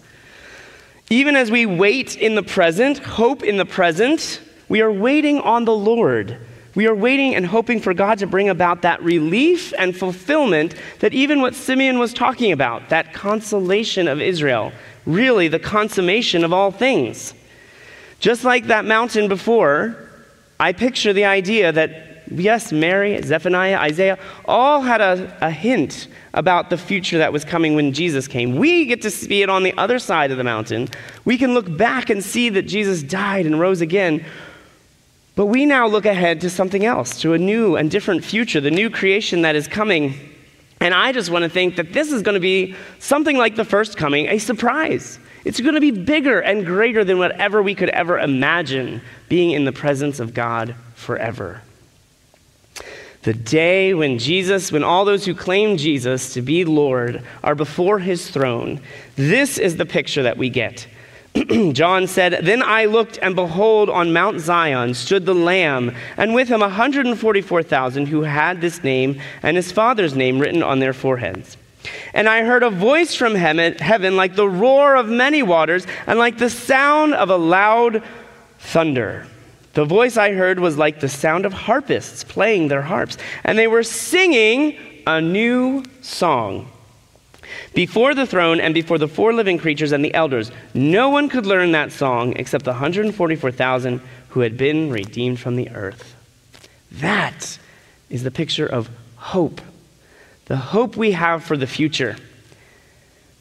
Even 1.09 1.35
as 1.35 1.49
we 1.49 1.65
wait 1.65 2.15
in 2.15 2.35
the 2.35 2.43
present, 2.43 2.99
hope 2.99 3.41
in 3.41 3.57
the 3.57 3.65
present, 3.65 4.39
we 4.69 4.81
are 4.81 4.91
waiting 4.91 5.39
on 5.39 5.65
the 5.65 5.75
Lord. 5.75 6.37
We 6.75 6.85
are 6.85 6.93
waiting 6.93 7.33
and 7.33 7.47
hoping 7.47 7.79
for 7.79 7.95
God 7.95 8.19
to 8.19 8.27
bring 8.27 8.49
about 8.49 8.83
that 8.83 9.01
relief 9.01 9.73
and 9.79 9.97
fulfillment 9.97 10.75
that 10.99 11.15
even 11.15 11.41
what 11.41 11.55
Simeon 11.55 11.97
was 11.97 12.13
talking 12.13 12.51
about, 12.51 12.89
that 12.89 13.13
consolation 13.13 14.07
of 14.07 14.21
Israel, 14.21 14.71
really 15.07 15.47
the 15.47 15.57
consummation 15.57 16.43
of 16.43 16.53
all 16.53 16.69
things. 16.69 17.33
Just 18.23 18.45
like 18.45 18.67
that 18.67 18.85
mountain 18.85 19.27
before, 19.27 19.97
I 20.57 20.71
picture 20.71 21.11
the 21.11 21.25
idea 21.25 21.73
that, 21.73 22.23
yes, 22.31 22.71
Mary, 22.71 23.21
Zephaniah, 23.21 23.75
Isaiah, 23.75 24.17
all 24.45 24.79
had 24.79 25.01
a, 25.01 25.37
a 25.41 25.51
hint 25.51 26.07
about 26.33 26.69
the 26.69 26.77
future 26.77 27.17
that 27.17 27.33
was 27.33 27.43
coming 27.43 27.75
when 27.75 27.91
Jesus 27.91 28.29
came. 28.29 28.55
We 28.55 28.85
get 28.85 29.01
to 29.01 29.11
see 29.11 29.41
it 29.41 29.49
on 29.49 29.63
the 29.63 29.77
other 29.77 29.99
side 29.99 30.31
of 30.31 30.37
the 30.37 30.43
mountain. 30.45 30.87
We 31.25 31.37
can 31.37 31.53
look 31.53 31.75
back 31.75 32.09
and 32.09 32.23
see 32.23 32.47
that 32.47 32.61
Jesus 32.61 33.03
died 33.03 33.45
and 33.45 33.59
rose 33.59 33.81
again. 33.81 34.23
But 35.35 35.47
we 35.47 35.65
now 35.65 35.85
look 35.85 36.05
ahead 36.05 36.39
to 36.41 36.49
something 36.49 36.85
else, 36.85 37.19
to 37.23 37.33
a 37.33 37.37
new 37.37 37.75
and 37.75 37.91
different 37.91 38.23
future, 38.23 38.61
the 38.61 38.71
new 38.71 38.89
creation 38.89 39.41
that 39.41 39.57
is 39.57 39.67
coming. 39.67 40.13
And 40.79 40.93
I 40.93 41.11
just 41.11 41.29
want 41.29 41.43
to 41.43 41.49
think 41.49 41.75
that 41.75 41.91
this 41.91 42.09
is 42.09 42.21
going 42.21 42.35
to 42.35 42.39
be 42.39 42.73
something 42.99 43.35
like 43.35 43.57
the 43.57 43.65
first 43.65 43.97
coming, 43.97 44.29
a 44.29 44.37
surprise. 44.37 45.19
It's 45.45 45.59
going 45.59 45.75
to 45.75 45.81
be 45.81 45.91
bigger 45.91 46.39
and 46.39 46.65
greater 46.65 47.03
than 47.03 47.17
whatever 47.17 47.61
we 47.61 47.75
could 47.75 47.89
ever 47.89 48.17
imagine 48.17 49.01
being 49.27 49.51
in 49.51 49.65
the 49.65 49.71
presence 49.71 50.19
of 50.19 50.33
God 50.33 50.75
forever. 50.95 51.61
The 53.23 53.33
day 53.33 53.93
when 53.93 54.19
Jesus, 54.19 54.71
when 54.71 54.83
all 54.83 55.05
those 55.05 55.25
who 55.25 55.33
claim 55.33 55.77
Jesus 55.77 56.33
to 56.33 56.41
be 56.41 56.65
Lord 56.65 57.23
are 57.41 57.55
before 57.55 57.99
his 57.99 58.29
throne, 58.29 58.81
this 59.15 59.57
is 59.57 59.77
the 59.77 59.85
picture 59.85 60.23
that 60.23 60.37
we 60.37 60.49
get. 60.49 60.87
John 61.71 62.05
said, 62.05 62.45
Then 62.45 62.61
I 62.61 62.85
looked, 62.85 63.17
and 63.21 63.35
behold, 63.35 63.89
on 63.89 64.13
Mount 64.13 64.39
Zion 64.39 64.93
stood 64.93 65.25
the 65.25 65.33
Lamb, 65.33 65.95
and 66.17 66.33
with 66.33 66.49
him 66.49 66.59
144,000 66.59 68.07
who 68.07 68.21
had 68.23 68.61
this 68.61 68.83
name 68.83 69.19
and 69.41 69.55
his 69.55 69.71
father's 69.71 70.15
name 70.15 70.39
written 70.39 70.61
on 70.61 70.79
their 70.79 70.93
foreheads. 70.93 71.57
And 72.13 72.29
I 72.29 72.43
heard 72.43 72.63
a 72.63 72.69
voice 72.69 73.15
from 73.15 73.35
heaven 73.35 74.15
like 74.15 74.35
the 74.35 74.47
roar 74.47 74.95
of 74.95 75.07
many 75.07 75.43
waters 75.43 75.85
and 76.07 76.19
like 76.19 76.37
the 76.37 76.49
sound 76.49 77.13
of 77.13 77.29
a 77.29 77.37
loud 77.37 78.03
thunder. 78.59 79.27
The 79.73 79.85
voice 79.85 80.17
I 80.17 80.33
heard 80.33 80.59
was 80.59 80.77
like 80.77 80.99
the 80.99 81.09
sound 81.09 81.45
of 81.45 81.53
harpists 81.53 82.23
playing 82.23 82.67
their 82.67 82.83
harps, 82.83 83.17
and 83.43 83.57
they 83.57 83.67
were 83.67 83.83
singing 83.83 84.77
a 85.07 85.19
new 85.19 85.83
song. 86.01 86.69
Before 87.73 88.13
the 88.13 88.27
throne 88.27 88.61
and 88.61 88.73
before 88.73 88.99
the 88.99 89.07
four 89.07 89.33
living 89.33 89.57
creatures 89.57 89.91
and 89.91 90.05
the 90.05 90.13
elders, 90.13 90.51
no 90.75 91.09
one 91.09 91.27
could 91.27 91.45
learn 91.47 91.71
that 91.71 91.91
song 91.91 92.33
except 92.35 92.65
the 92.65 92.71
144,000 92.71 93.99
who 94.29 94.41
had 94.41 94.57
been 94.57 94.91
redeemed 94.91 95.39
from 95.39 95.55
the 95.55 95.69
earth. 95.71 96.15
That 96.91 97.57
is 98.09 98.23
the 98.23 98.31
picture 98.31 98.67
of 98.67 98.89
hope 99.15 99.59
the 100.45 100.57
hope 100.57 100.97
we 100.97 101.11
have 101.11 101.43
for 101.43 101.57
the 101.57 101.67
future. 101.67 102.15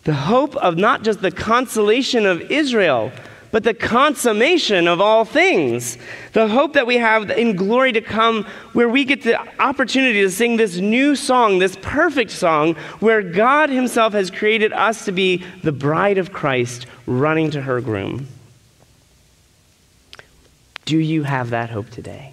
The 0.05 0.15
hope 0.15 0.57
of 0.57 0.77
not 0.77 1.03
just 1.03 1.23
the 1.23 1.31
consolation 1.31 2.27
of 2.27 2.51
Israel, 2.51 3.12
but 3.53 3.65
the 3.65 3.75
consummation 3.75 4.88
of 4.88 5.01
all 5.01 5.25
things. 5.25 5.99
The 6.33 6.49
hope 6.49 6.73
that 6.73 6.87
we 6.87 6.97
have 6.97 7.31
in 7.31 7.55
glory 7.55 7.93
to 7.93 8.01
come, 8.01 8.45
where 8.73 8.88
we 8.88 9.05
get 9.05 9.23
the 9.23 9.38
opportunity 9.61 10.23
to 10.23 10.31
sing 10.31 10.57
this 10.57 10.79
new 10.79 11.15
song, 11.15 11.59
this 11.59 11.77
perfect 11.83 12.31
song, 12.31 12.75
where 12.99 13.23
God 13.23 13.69
Himself 13.69 14.15
has 14.15 14.31
created 14.31 14.73
us 14.73 15.05
to 15.05 15.12
be 15.12 15.45
the 15.62 15.71
bride 15.71 16.19
of 16.19 16.33
Christ 16.33 16.87
running 17.07 17.51
to 17.51 17.61
her 17.61 17.81
groom. 17.81 18.27
Do 20.85 20.99
you 20.99 21.23
have 21.23 21.51
that 21.51 21.71
hope 21.71 21.91
today? 21.91 22.33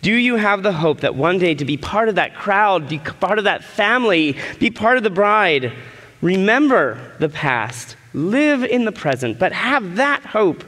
Do 0.00 0.12
you 0.12 0.36
have 0.36 0.62
the 0.62 0.72
hope 0.72 1.00
that 1.00 1.14
one 1.14 1.38
day 1.38 1.54
to 1.54 1.64
be 1.64 1.76
part 1.76 2.08
of 2.08 2.16
that 2.16 2.34
crowd, 2.34 2.88
be 2.88 2.98
part 2.98 3.38
of 3.38 3.44
that 3.44 3.64
family, 3.64 4.36
be 4.58 4.70
part 4.70 4.96
of 4.96 5.02
the 5.02 5.10
bride? 5.10 5.72
Remember 6.20 6.98
the 7.18 7.28
past, 7.28 7.96
live 8.14 8.64
in 8.64 8.84
the 8.84 8.92
present, 8.92 9.38
but 9.38 9.52
have 9.52 9.96
that 9.96 10.24
hope 10.24 10.64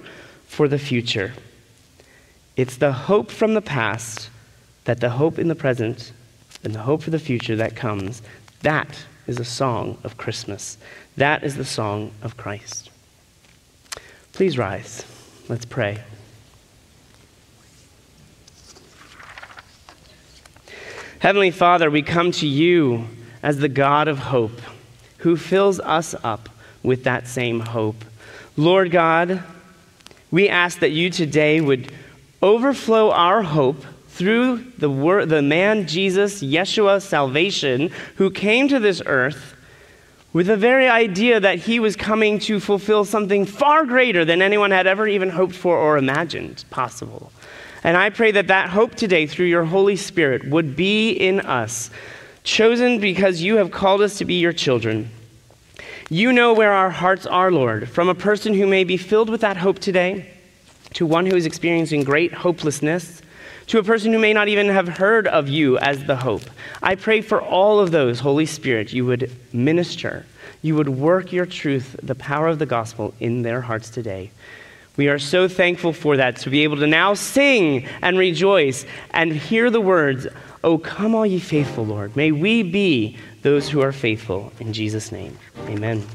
for 0.47 0.69
the 0.69 0.79
future. 0.79 1.33
It's 2.57 2.77
the 2.77 2.93
hope 2.93 3.31
from 3.31 3.55
the 3.55 3.63
past 3.63 4.31
that 4.85 5.01
the 5.01 5.11
hope 5.11 5.39
in 5.39 5.49
the 5.49 5.55
present 5.55 6.13
and 6.63 6.75
the 6.75 6.81
hope 6.81 7.03
for 7.03 7.11
the 7.11 7.19
future 7.19 7.57
that 7.57 7.77
comes. 7.77 8.23
That 8.63 9.05
is 9.27 9.39
a 9.39 9.45
song 9.45 9.99
of 10.05 10.17
Christmas. 10.17 10.79
That 11.17 11.43
is 11.43 11.57
the 11.57 11.65
song 11.65 12.13
of 12.23 12.37
Christ. 12.37 12.91
Please 14.33 14.59
rise. 14.59 15.05
Let's 15.49 15.65
pray. 15.65 16.03
Heavenly 21.25 21.53
Father, 21.53 21.91
we 21.91 22.03
come 22.03 22.33
to 22.33 22.47
you 22.47 23.07
as 23.43 23.57
the 23.57 23.71
God 23.71 24.09
of 24.09 24.19
hope 24.19 24.61
who 25.17 25.39
fills 25.39 25.81
us 25.81 26.15
up 26.23 26.51
with 26.83 27.05
that 27.05 27.27
same 27.27 27.61
hope. 27.61 28.05
Lord 28.59 28.91
God, 28.91 29.43
we 30.31 30.51
ask 30.51 30.81
that 30.81 30.91
you 30.91 31.09
today 31.09 31.63
would 31.63 31.91
overflow 32.43 33.11
our 33.11 33.41
hope 33.43 33.83
through 34.09 34.71
the, 34.77 34.91
word, 34.91 35.31
the 35.31 35.41
man 35.41 35.87
Jesus, 35.87 36.43
Yeshua, 36.43 37.01
salvation, 37.01 37.91
who 38.17 38.31
came 38.31 38.69
to 38.69 38.79
this 38.79 39.01
earth 39.07 39.55
with 40.35 40.49
the 40.49 40.59
very 40.59 40.89
idea 40.89 41.41
that 41.41 41.61
he 41.61 41.81
was 41.81 41.97
coming 41.97 42.39
to 42.41 42.61
fulfill 42.61 43.07
something 43.07 43.47
far 43.47 43.87
greater 43.87 44.27
than 44.27 44.43
anyone 44.43 44.73
had 44.73 44.87
ever 44.87 45.09
even 45.09 45.31
hoped 45.31 45.55
for 45.55 45.79
or 45.79 45.97
imagined 45.97 46.67
possible. 46.69 47.33
And 47.85 47.99
I 47.99 48.09
pray 48.09 48.33
that 48.33 48.49
that 48.49 48.71
hope 48.71 48.95
today, 48.95 49.27
through 49.27 49.47
your 49.47 49.65
Holy 49.65 49.95
Spirit, 49.95 50.49
would 50.49 50.75
be 50.75 51.11
in 51.11 51.41
us, 51.41 51.91
chosen 52.43 52.99
because 52.99 53.43
you 53.43 53.57
have 53.57 53.71
called 53.71 54.01
us 54.01 54.19
to 54.19 54.25
be 54.25 54.41
your 54.41 54.55
children. 54.55 55.11
You 56.09 56.33
know 56.33 56.55
where 56.55 56.73
our 56.73 56.91
hearts 56.91 57.27
are, 57.27 57.53
Lord, 57.53 57.89
from 57.89 58.09
a 58.09 58.15
person 58.15 58.55
who 58.55 58.67
may 58.67 58.85
be 58.85 58.97
filled 58.97 59.29
with 59.29 59.43
that 59.43 59.59
hope 59.59 59.79
today 59.79 60.31
to 60.95 61.05
one 61.05 61.27
who 61.27 61.37
is 61.37 61.45
experiencing 61.45 62.05
great 62.05 62.33
hopelessness 62.33 63.21
to 63.67 63.79
a 63.79 63.83
person 63.83 64.13
who 64.13 64.19
may 64.19 64.33
not 64.33 64.49
even 64.49 64.69
have 64.69 64.89
heard 64.89 65.27
of 65.27 65.49
you 65.49 65.79
as 65.79 66.05
the 66.05 66.17
hope. 66.17 66.43
I 66.83 66.95
pray 66.95 67.21
for 67.21 67.41
all 67.41 67.81
of 67.81 67.91
those, 67.91 68.21
Holy 68.21 68.47
Spirit, 68.47 68.93
you 68.93 69.07
would 69.07 69.31
minister, 69.53 70.27
you 70.63 70.75
would 70.77 70.89
work 70.89 71.33
your 71.33 71.47
truth, 71.47 71.97
the 72.03 72.15
power 72.15 72.49
of 72.49 72.59
the 72.59 72.67
gospel 72.67 73.15
in 73.21 73.43
their 73.43 73.63
hearts 73.63 73.91
today. 73.91 74.31
We 74.97 75.09
are 75.09 75.19
so 75.19 75.49
thankful 75.49 75.93
for 75.93 76.17
that, 76.17 76.37
to 76.39 76.51
be 76.51 76.63
able 76.63 76.77
to 76.77 76.87
now 76.87 77.15
sing 77.15 77.87
and 78.01 78.17
rejoice 78.17 78.87
and 79.11 79.33
hear 79.33 79.71
the 79.71 79.81
words, 79.81 80.27
Oh, 80.63 80.79
come, 80.79 81.15
all 81.15 81.27
ye 81.27 81.41
faithful, 81.41 81.85
Lord. 81.85 82.17
May 82.17 82.33
we 82.33 82.63
be 82.63 83.19
those 83.43 83.69
who 83.69 83.83
are 83.83 83.93
faithful. 83.93 84.53
In 84.61 84.73
Jesus' 84.73 85.13
name, 85.13 85.37
amen. 85.67 86.07